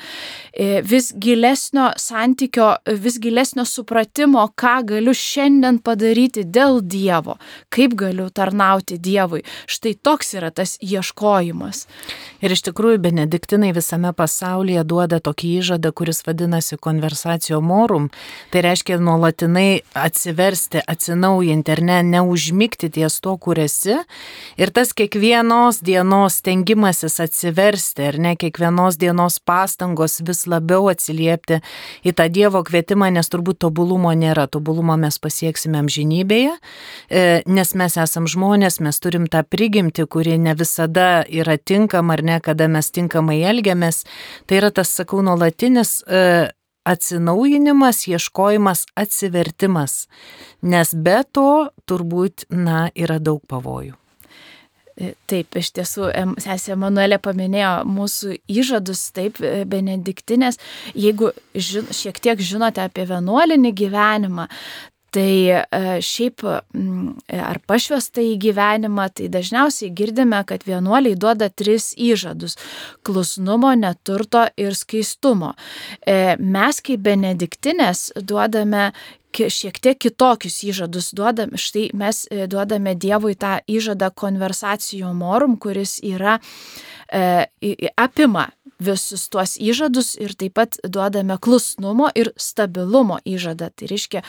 e, 0.53 0.83
vis 0.83 1.13
gilesnio 1.13 1.93
santykio, 1.97 2.77
vis 2.87 3.19
gilesnio 3.23 3.65
supratimo, 3.65 4.49
ką 4.57 4.77
galiu 4.93 5.15
šiandien 5.15 5.79
padaryti 5.79 6.45
dėl 6.45 6.81
Dievo, 6.83 7.39
kaip 7.71 7.95
galiu 7.95 8.29
tarnauti 8.31 8.99
Dievui. 8.99 9.45
Štai 9.67 9.95
toks 9.95 10.35
yra 10.35 10.51
tas 10.51 10.77
ieškojimas. 10.83 11.87
Ir 12.43 12.53
iš 12.53 12.63
tikrųjų 12.69 12.99
benediktinai 13.07 13.73
visame 13.77 14.13
pasaulyje 14.17 14.85
duoda 14.85 15.21
tokį 15.21 15.53
įžadą, 15.61 15.93
kuris 15.97 16.23
vadinasi 16.27 16.77
konversacijo 16.77 17.61
morum. 17.61 18.11
Tai 18.51 18.63
reiškia 18.67 18.99
nuolatinai 19.03 19.83
atsiversti, 19.95 20.83
atsinaujinti 20.97 21.77
ir 21.77 21.83
ne, 21.85 22.01
neužmygti 22.17 22.91
ties 22.97 23.21
to, 23.23 23.37
kur 23.39 23.61
esi. 23.61 23.99
Ir 24.59 24.73
tas 24.75 24.91
kiekvienos 24.97 25.83
dienos 25.87 26.41
tengimasis 26.47 27.21
atsiversti 27.23 28.09
ir 28.09 28.19
ne 28.23 28.35
kiekvienos 28.41 28.99
dienos 29.01 29.39
pastangos 29.39 30.19
vis 30.27 30.47
labiau 30.51 30.89
atsiliepti 30.93 31.61
į 32.07 32.17
tą 32.17 32.29
Dievo 32.33 32.63
kvietimą, 32.67 33.11
nes 33.15 33.31
turbūt 33.33 33.61
tobulumo 33.65 34.13
nėra. 34.17 34.49
Tobulumo 34.51 34.97
mes 35.01 35.21
pasieksime 35.23 35.79
amžinybėje, 35.85 36.57
e, 37.09 37.25
nes 37.47 37.75
mes 37.79 37.97
esam 38.03 38.27
žmonės, 38.31 38.81
mes 38.85 39.01
turim 39.01 39.29
tą 39.31 39.45
prigimti, 39.47 40.07
kuri 40.09 40.37
ne 40.41 40.57
visada 40.59 41.25
yra 41.29 41.57
tinkama 41.57 42.17
ar 42.17 42.25
ne, 42.25 42.41
kada 42.41 42.69
mes 42.69 42.91
tinkamai 42.91 43.41
elgiamės. 43.47 44.05
Tai 44.47 44.61
yra 44.61 44.73
tas, 44.75 44.91
sakau, 44.97 45.23
nuolatinis 45.25 46.01
e, 46.07 46.51
atsinaujinimas, 46.87 48.07
ieškojimas, 48.11 48.87
atsivertimas, 48.99 50.07
nes 50.63 50.95
be 50.95 51.21
to 51.35 51.69
turbūt, 51.89 52.47
na, 52.51 52.87
yra 52.95 53.19
daug 53.23 53.43
pavojų. 53.51 53.97
E, 54.97 55.11
taip, 55.29 55.59
iš 55.61 55.75
tiesų, 55.77 56.07
sesė 56.41 56.73
Manuelė 56.81 57.19
paminėjo 57.21 57.73
mūsų 57.85 58.39
įžadus, 58.49 59.03
taip, 59.17 59.43
e, 59.45 59.67
benediktinės. 59.69 60.57
Jeigu 60.97 61.35
žin, 61.53 61.91
šiek 61.93 62.17
tiek 62.25 62.41
žinote 62.41 62.81
apie 62.81 63.05
vienuolinį 63.11 63.75
gyvenimą, 63.77 64.47
Tai 65.15 65.33
e, 65.49 65.63
šiaip 66.05 66.43
ar 66.47 67.61
pašvestą 67.69 68.25
į 68.25 68.35
gyvenimą, 68.43 69.07
tai 69.17 69.29
dažniausiai 69.33 69.93
girdime, 69.97 70.43
kad 70.49 70.67
vienuoliai 70.67 71.17
duoda 71.17 71.49
tris 71.49 71.93
įžadus- 71.95 72.59
klusnumo, 73.07 73.73
neturto 73.75 74.49
ir 74.57 74.75
skaistumo. 74.75 75.55
E, 76.07 76.37
mes 76.39 76.81
kaip 76.81 77.01
benediktinės 77.01 78.11
duodame 78.21 78.93
šiek 79.37 79.79
tiek 79.83 79.99
kitokius 79.99 80.63
įžadus 80.65 81.13
duodam, 81.17 81.55
štai 81.57 81.91
mes 81.95 82.25
e, 82.31 82.47
duodame 82.47 82.95
Dievui 82.97 83.37
tą 83.37 83.61
įžadą 83.69 84.11
konversacijų 84.17 85.13
morum, 85.15 85.57
kuris 85.61 85.99
yra 86.01 86.39
e, 87.13 87.47
apima 87.97 88.51
visus 88.81 89.29
tuos 89.33 89.57
įžadus 89.57 90.17
ir 90.21 90.35
taip 90.37 90.57
pat 90.57 90.79
duodame 90.85 91.39
klusnumo 91.41 92.11
ir 92.15 92.33
stabilumo 92.37 93.21
įžadą. 93.25 93.71
Tai 93.73 93.89
reiškia 93.93 94.23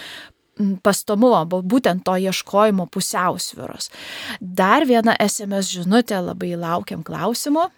pastomumo, 0.84 1.62
būtent 1.64 2.04
to 2.06 2.16
ieškojimo 2.18 2.88
pusiausviros. 2.92 3.92
Dar 4.42 4.86
viena 4.90 5.16
SMS 5.20 5.72
žinutė, 5.74 6.20
labai 6.22 6.56
laukiam 6.60 7.04
klausimo. 7.04 7.70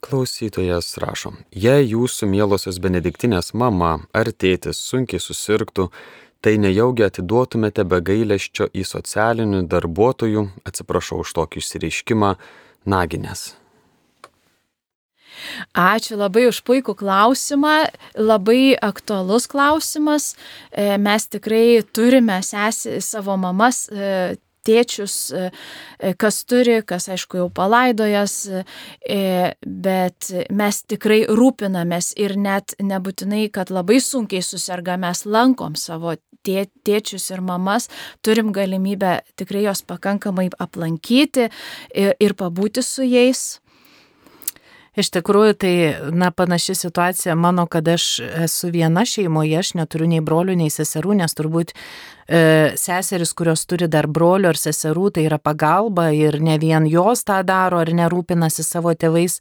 Klausytojas 0.00 0.94
rašo, 1.02 1.34
jei 1.52 1.84
jūsų 1.90 2.30
mielosios 2.30 2.78
benediktinės 2.80 3.52
mama 3.52 3.98
ar 4.16 4.30
tėtis 4.32 4.80
sunkiai 4.80 5.20
susirgtų, 5.20 5.90
tai 6.40 6.56
nejaugi 6.56 7.04
atiduotumėte 7.04 7.84
be 7.84 8.00
gailesčio 8.00 8.70
į 8.72 8.86
socialinių 8.88 9.66
darbuotojų, 9.68 10.46
atsiprašau 10.64 11.20
už 11.20 11.34
tokį 11.36 11.60
išsireiškimą, 11.60 12.34
naginės. 12.88 13.50
Ačiū 15.76 16.18
labai 16.18 16.48
už 16.50 16.62
puikų 16.66 16.96
klausimą, 16.98 17.74
labai 18.18 18.76
aktualus 18.76 19.48
klausimas. 19.50 20.34
E, 20.70 20.96
mes 20.98 21.26
tikrai 21.30 21.82
turime 21.92 22.40
sesi 22.46 23.00
savo 23.04 23.36
mamas 23.40 23.86
e, 23.88 24.36
tėčius, 24.66 25.14
e, 25.32 25.50
kas 26.20 26.42
turi, 26.44 26.80
kas 26.86 27.08
aišku 27.08 27.38
jau 27.40 27.46
palaidojas, 27.48 28.34
bet 29.64 30.28
mes 30.52 30.80
tikrai 30.84 31.22
rūpinamės 31.24 32.12
ir 32.20 32.36
net 32.36 32.76
nebūtinai, 32.76 33.46
kad 33.54 33.72
labai 33.72 34.02
sunkiai 34.04 34.44
susirga, 34.44 34.98
mes 35.00 35.24
lankom 35.24 35.78
savo 35.80 36.12
tė, 36.46 36.66
tėčius 36.86 37.30
ir 37.32 37.42
mamas, 37.44 37.88
turim 38.24 38.52
galimybę 38.56 39.20
tikrai 39.40 39.64
jos 39.64 39.82
pakankamai 39.88 40.50
aplankyti 40.60 41.48
ir, 41.48 42.14
ir 42.20 42.36
pabūti 42.38 42.84
su 42.84 43.06
jais. 43.06 43.60
Iš 45.00 45.08
tikrųjų, 45.14 45.54
tai, 45.62 45.74
na, 46.12 46.28
panaši 46.34 46.74
situacija 46.76 47.36
mano, 47.38 47.64
kad 47.70 47.86
aš 47.88 48.18
esu 48.44 48.68
viena 48.74 49.06
šeimoje, 49.08 49.60
aš 49.62 49.74
neturiu 49.78 50.08
nei 50.10 50.20
brolių, 50.24 50.56
nei 50.60 50.72
seserų, 50.72 51.14
nes 51.22 51.36
turbūt 51.38 51.72
e, 51.72 52.72
seseris, 52.80 53.32
kurios 53.38 53.62
turi 53.70 53.88
dar 53.88 54.08
brolių 54.10 54.50
ar 54.50 54.60
seserų, 54.60 55.06
tai 55.16 55.24
yra 55.28 55.38
pagalba 55.40 56.10
ir 56.16 56.40
ne 56.44 56.58
vien 56.60 56.88
jos 56.90 57.24
tą 57.28 57.38
daro 57.46 57.80
ar 57.80 57.92
nerūpinasi 57.96 58.66
savo 58.66 58.92
tėvais. 58.92 59.38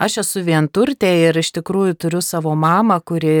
Aš 0.00 0.22
esu 0.24 0.44
vienturtė 0.46 1.10
ir 1.26 1.40
iš 1.42 1.52
tikrųjų 1.58 1.98
turiu 2.06 2.22
savo 2.24 2.54
mamą, 2.56 3.02
kuri 3.04 3.34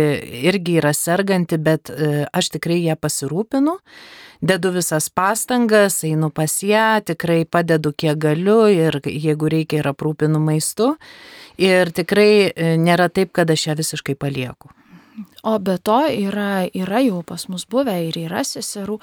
irgi 0.50 0.80
yra 0.82 0.92
serganti, 0.92 1.56
bet 1.56 1.88
e, 1.94 2.26
aš 2.28 2.52
tikrai 2.58 2.82
ją 2.82 2.98
pasirūpinu 3.00 3.78
dedu 4.44 4.70
visas 4.74 5.08
pastangas, 5.08 6.02
einu 6.04 6.28
pas 6.30 6.52
ją, 6.62 7.00
tikrai 7.08 7.44
padedu 7.48 7.94
kiek 7.96 8.18
galiu 8.20 8.64
ir 8.68 9.00
jeigu 9.04 9.48
reikia 9.48 9.80
ir 9.80 9.88
aprūpinu 9.94 10.40
maistu. 10.42 10.94
Ir 11.62 11.90
tikrai 11.94 12.50
e, 12.50 12.74
nėra 12.80 13.08
taip, 13.14 13.30
kad 13.36 13.50
aš 13.50 13.68
ją 13.68 13.76
visiškai 13.78 14.16
palieku. 14.18 14.72
O 15.44 15.58
be 15.60 15.76
to 15.84 16.00
yra, 16.08 16.64
yra 16.72 17.02
jau 17.04 17.22
pas 17.26 17.42
mus 17.52 17.66
buvę 17.70 17.94
ir 18.08 18.16
yra 18.24 18.40
seserų, 18.48 18.96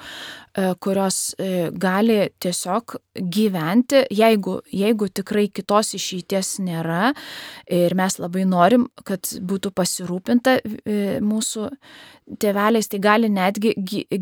e, 0.58 0.64
kurios 0.82 1.18
e, 1.38 1.68
gali 1.70 2.18
tiesiog 2.42 2.96
gyventi, 3.14 4.02
jeigu, 4.10 4.58
jeigu 4.72 5.08
tikrai 5.14 5.46
kitos 5.54 5.94
išeities 5.98 6.56
nėra 6.66 7.12
ir 7.70 7.94
mes 7.94 8.18
labai 8.18 8.46
norim, 8.48 8.88
kad 9.06 9.30
būtų 9.38 9.70
pasirūpinta 9.76 10.58
mūsų 11.22 11.68
tėveliais, 12.40 12.88
tai 12.88 13.00
gali 13.02 13.28
netgi 13.32 13.72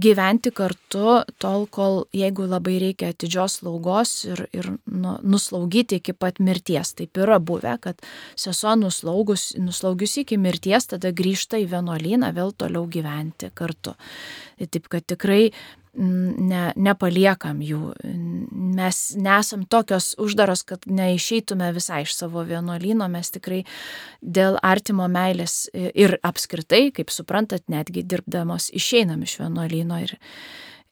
gyventi 0.00 0.52
kartu 0.54 1.20
tol, 1.42 1.66
kol 1.70 2.04
jeigu 2.16 2.46
labai 2.48 2.78
reikia 2.82 3.10
atidžios 3.12 3.58
slaugos 3.60 4.12
ir, 4.28 4.44
ir 4.56 4.70
nu, 4.86 5.16
nuslaugyti 5.22 6.00
iki 6.00 6.14
pat 6.16 6.40
mirties. 6.42 6.94
Taip 6.98 7.20
yra 7.20 7.38
buvę, 7.42 7.76
kad 7.82 8.00
sesuo 8.40 8.74
nuslaugus, 8.80 9.50
nuslaugius 9.60 10.18
iki 10.24 10.40
mirties 10.40 10.90
tada 10.90 11.12
grįžta 11.16 11.60
į 11.60 11.68
vienuolyną 12.10 12.32
vėl 12.34 12.52
toliau 12.52 12.86
gyventi 12.88 13.50
kartu. 13.54 13.94
Taip 14.58 14.88
kad 14.88 15.06
tikrai 15.06 15.50
ne, 15.94 16.72
nepaliekam 16.76 17.60
jų. 17.62 17.94
Mes 18.50 19.14
nesam 19.16 19.64
tokios 19.66 20.14
uždaros, 20.18 20.62
kad 20.64 20.86
neišeitume 20.86 21.72
visai 21.72 22.02
iš 22.04 22.14
savo 22.14 22.44
vienuolyno, 22.44 23.08
mes 23.08 23.30
tikrai 23.30 23.64
dėl 24.20 24.58
artimo 24.62 25.08
meilės 25.08 25.70
ir 25.72 26.18
apskritai, 26.22 26.90
kaip 26.92 27.10
suprantat, 27.10 27.68
netgi 27.68 28.02
dirbdamos 28.02 28.70
išeinam 28.72 29.22
iš 29.22 29.38
vienuolyno 29.40 30.00
ir, 30.02 30.16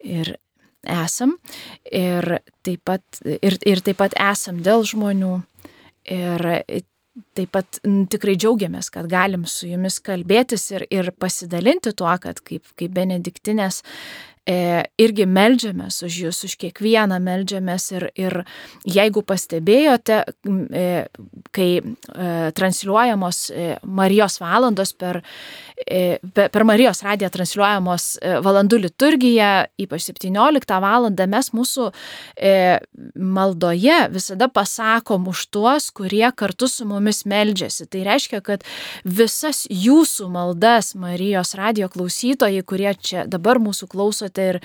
ir 0.00 0.36
esam. 0.86 1.38
Ir 1.90 2.40
taip, 2.62 2.82
pat, 2.84 3.02
ir, 3.24 3.58
ir 3.66 3.82
taip 3.82 3.98
pat 3.98 4.14
esam 4.14 4.62
dėl 4.62 4.86
žmonių. 4.86 5.42
Ir 6.08 6.46
taip 7.38 7.52
pat 7.54 7.80
tikrai 8.12 8.36
džiaugiamės, 8.38 8.90
kad 8.94 9.08
galim 9.10 9.46
su 9.48 9.68
jumis 9.70 9.98
kalbėtis 10.04 10.68
ir, 10.74 10.86
ir 10.94 11.10
pasidalinti 11.18 11.94
tuo, 11.96 12.10
kad 12.22 12.42
kaip, 12.44 12.64
kaip 12.78 12.94
benediktinės 12.96 13.82
irgi 14.48 15.26
melžiamės 15.28 16.00
už 16.06 16.14
jūs, 16.24 16.38
už 16.48 16.54
kiekvieną 16.62 17.18
melžiamės 17.20 17.90
ir, 17.92 18.06
ir 18.16 18.34
jeigu 18.88 19.20
pastebėjote, 19.26 20.22
e, 20.72 20.86
kai 21.52 21.68
e, 21.78 21.82
transliuojamos 22.56 23.40
e, 23.50 23.66
Marijos 23.84 24.38
valandos 24.40 24.94
per, 24.96 25.20
e, 25.84 26.18
per 26.38 26.64
Marijos 26.68 27.02
radiją 27.04 27.28
transliuojamos 27.34 28.06
e, 28.22 28.38
valandų 28.44 28.80
liturgiją, 28.86 29.50
ypač 29.84 30.08
17 30.08 30.80
val. 30.80 31.10
mes 31.28 31.52
mūsų 31.52 31.90
e, 32.36 32.54
maldoje 33.14 33.98
visada 34.14 34.48
pasakom 34.48 35.28
už 35.28 35.44
tuos, 35.52 35.90
kurie 35.92 36.26
kartu 36.32 36.68
su 36.68 36.86
mumis 36.88 37.24
melžiasi. 37.28 37.86
Tai 37.86 38.04
reiškia, 38.08 38.40
kad 38.40 38.64
visas 39.04 39.66
jūsų 39.68 40.30
maldas 40.32 40.94
Marijos 40.94 41.54
radijo 41.54 41.88
klausytojai, 41.92 42.64
kurie 42.64 42.94
čia 42.96 43.26
dabar 43.26 43.60
mūsų 43.60 43.88
klausote, 43.92 44.37
klausote 44.38 44.46
ir 44.46 44.60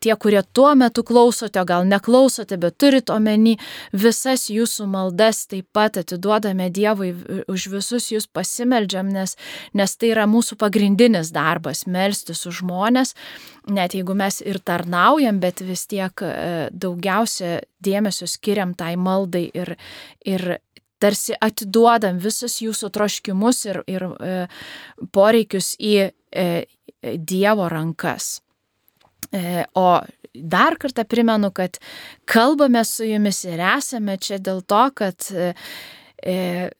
tie, 0.00 0.14
kurie 0.16 0.42
tuo 0.52 0.74
metu 0.74 1.02
klausote, 1.02 1.64
gal 1.66 1.86
neklausote, 1.86 2.56
bet 2.58 2.78
turit 2.78 3.10
omeny 3.10 3.56
visas 3.92 4.48
jūsų 4.50 4.86
maldas 4.86 5.46
taip 5.46 5.66
pat 5.72 5.96
atiduodame 5.96 6.70
Dievui, 6.70 7.14
už 7.48 7.68
visus 7.70 8.10
jūs 8.12 8.26
pasimeldžiam, 8.26 9.08
nes, 9.08 9.36
nes 9.74 9.96
tai 9.96 10.12
yra 10.12 10.26
mūsų 10.26 10.56
pagrindinis 10.56 11.32
darbas- 11.32 11.86
melstis 11.86 12.46
už 12.46 12.62
žmonės, 12.62 13.14
net 13.68 13.92
jeigu 13.94 14.14
mes 14.14 14.40
ir 14.40 14.58
tarnaujam, 14.58 15.40
bet 15.40 15.60
vis 15.60 15.86
tiek 15.86 16.12
e, 16.22 16.70
daugiausia 16.72 17.60
dėmesio 17.82 18.26
skiriam 18.26 18.74
tai 18.74 18.96
maldai 18.96 19.50
ir, 19.54 19.76
ir 20.24 20.60
tarsi 20.98 21.34
atiduodam 21.40 22.18
visus 22.18 22.60
jūsų 22.62 22.90
troškimus 22.90 23.66
ir, 23.66 23.82
ir 23.86 24.02
e, 24.02 24.48
poreikius 25.12 25.76
į 25.78 26.10
e, 26.32 26.64
Dievo 27.02 27.68
rankas. 27.68 28.40
E, 29.32 29.64
o 29.74 30.00
dar 30.34 30.76
kartą 30.78 31.04
primenu, 31.08 31.50
kad 31.50 31.78
kalbame 32.28 32.84
su 32.84 33.04
jumis 33.08 33.44
ir 33.48 33.60
esame 33.76 34.16
čia 34.20 34.38
dėl 34.38 34.60
to, 34.68 34.90
kad 34.96 35.16
e, 35.32 35.54
e, 36.26 36.70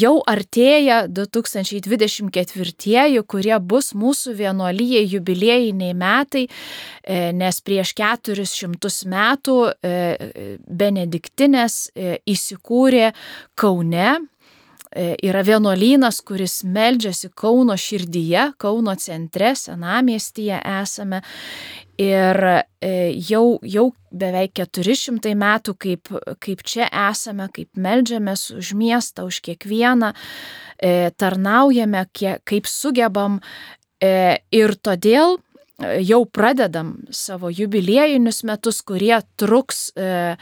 jau 0.00 0.22
artėja 0.30 1.06
2024, 1.10 3.22
kurie 3.26 3.58
bus 3.60 3.94
mūsų 3.98 4.34
vienuolyje 4.38 5.02
jubiliejiniai 5.16 5.94
metai, 5.98 6.46
nes 7.34 7.60
prieš 7.62 7.94
400 7.98 9.06
metų 9.10 9.58
Benediktinės 10.66 11.90
įsikūrė 12.26 13.12
Kaune 13.54 14.18
yra 14.96 15.42
vienuolynas, 15.44 16.22
kuris 16.24 16.62
meldžiasi 16.64 17.30
Kauno 17.36 17.76
širdyje, 17.76 18.52
Kauno 18.58 18.94
centre, 18.96 19.54
senamiestyje 19.56 20.60
esame. 20.80 21.22
Ir 22.00 22.36
e, 22.84 22.90
jau, 23.28 23.58
jau 23.64 23.86
beveik 24.12 24.52
400 24.58 25.32
metų, 25.38 25.74
kaip, 25.80 26.12
kaip 26.44 26.64
čia 26.68 26.90
esame, 27.06 27.48
kaip 27.52 27.70
meldžiamės 27.80 28.50
už 28.56 28.74
miestą, 28.76 29.24
už 29.28 29.40
kiekvieną, 29.48 30.12
e, 30.76 31.10
tarnaujame, 31.16 32.04
kiek, 32.12 32.44
kaip 32.44 32.68
sugebam. 32.68 33.40
Ir 33.96 34.74
todėl 34.84 35.38
jau 35.78 36.24
pradedam 36.24 36.96
savo 37.12 37.50
jubiliejinius 37.52 38.42
metus, 38.48 38.80
kurie 38.86 39.18
truks 39.36 39.90
e, 39.92 40.36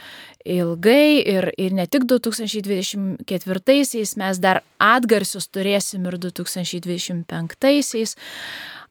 ilgai 0.45 1.19
ir, 1.19 1.51
ir 1.59 1.73
ne 1.75 1.85
tik 1.91 2.03
2024-aisiais, 2.07 4.15
mes 4.21 4.39
dar 4.39 4.61
atgarsius 4.79 5.47
turėsim 5.51 6.05
ir 6.07 6.15
2025-aisiais. 6.23 8.15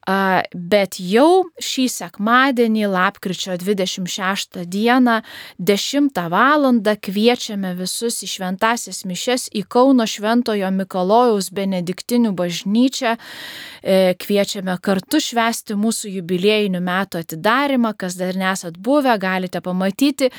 Bet 0.04 0.98
jau 1.00 1.46
šį 1.56 1.84
sekmadienį, 1.88 2.84
lapkričio 2.92 3.56
26 3.56 4.64
dieną, 4.68 5.22
10 5.58 6.20
val. 6.28 6.68
kviečiame 7.00 7.74
visus 7.76 8.22
į 8.24 8.28
šventasias 8.28 9.04
mišes 9.04 9.48
į 9.52 9.64
Kauno 9.68 10.04
Šventojo 10.06 10.70
Mikalojaus 10.70 11.50
Benediktinių 11.50 12.34
bažnyčią. 12.36 13.16
E, 13.82 14.14
kviečiame 14.20 14.76
kartu 14.80 15.20
švęsti 15.20 15.74
mūsų 15.74 16.12
jubiliejinių 16.20 16.80
metų 16.80 17.24
atidarimą, 17.24 17.94
kas 17.96 18.16
dar 18.20 18.36
nesat 18.36 18.76
buvę, 18.76 19.16
galite 19.18 19.60
pamatyti 19.60 20.30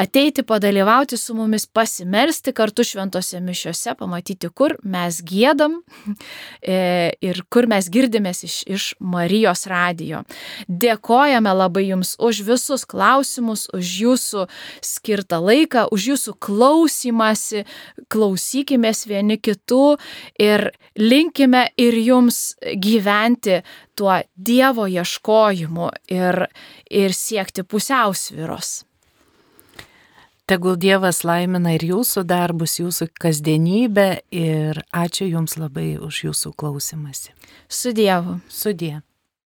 ateiti, 0.00 0.42
padalyvauti 0.42 1.16
su 1.16 1.34
mumis, 1.34 1.66
pasimelsti 1.66 2.52
kartu 2.56 2.84
šventose 2.84 3.40
mišiuose, 3.44 3.94
pamatyti, 3.98 4.48
kur 4.48 4.76
mes 4.82 5.20
gėdam 5.26 5.78
e, 6.62 6.78
ir 7.20 7.42
kur 7.52 7.68
mes 7.70 7.90
girdimės 7.92 8.44
iš, 8.46 8.56
iš 8.70 8.88
Marijos 9.00 9.66
radijo. 9.70 10.22
Dėkojame 10.68 11.52
labai 11.56 11.86
Jums 11.90 12.14
už 12.22 12.42
visus 12.48 12.86
klausimus, 12.88 13.66
už 13.76 13.94
Jūsų 14.04 14.46
skirtą 14.84 15.40
laiką, 15.44 15.88
už 15.92 16.10
Jūsų 16.14 16.36
klausimąsi, 16.40 17.64
klausykime 18.08 18.90
vieni 19.06 19.36
kitų 19.38 19.96
ir 20.40 20.70
linkime 20.98 21.68
ir 21.78 21.94
Jums 21.94 22.56
gyventi 22.60 23.60
tuo 23.94 24.20
Dievo 24.36 24.86
ieškojimu 24.88 25.90
ir, 26.08 26.46
ir 26.90 27.16
siekti 27.16 27.62
pusiausviros. 27.62 28.89
Tegul 30.50 30.74
Dievas 30.82 31.20
laimina 31.22 31.76
ir 31.76 31.84
jūsų 31.86 32.24
darbus, 32.26 32.72
jūsų 32.80 33.06
kasdienybę 33.22 34.06
ir 34.34 34.80
ačiū 34.90 35.28
Jums 35.28 35.54
labai 35.60 35.92
už 36.02 36.24
Jūsų 36.24 36.50
klausimąsi. 36.58 37.30
Su 37.70 37.92
Dievu. 37.94 38.40
Su 38.50 38.74
Dievu. 38.74 39.09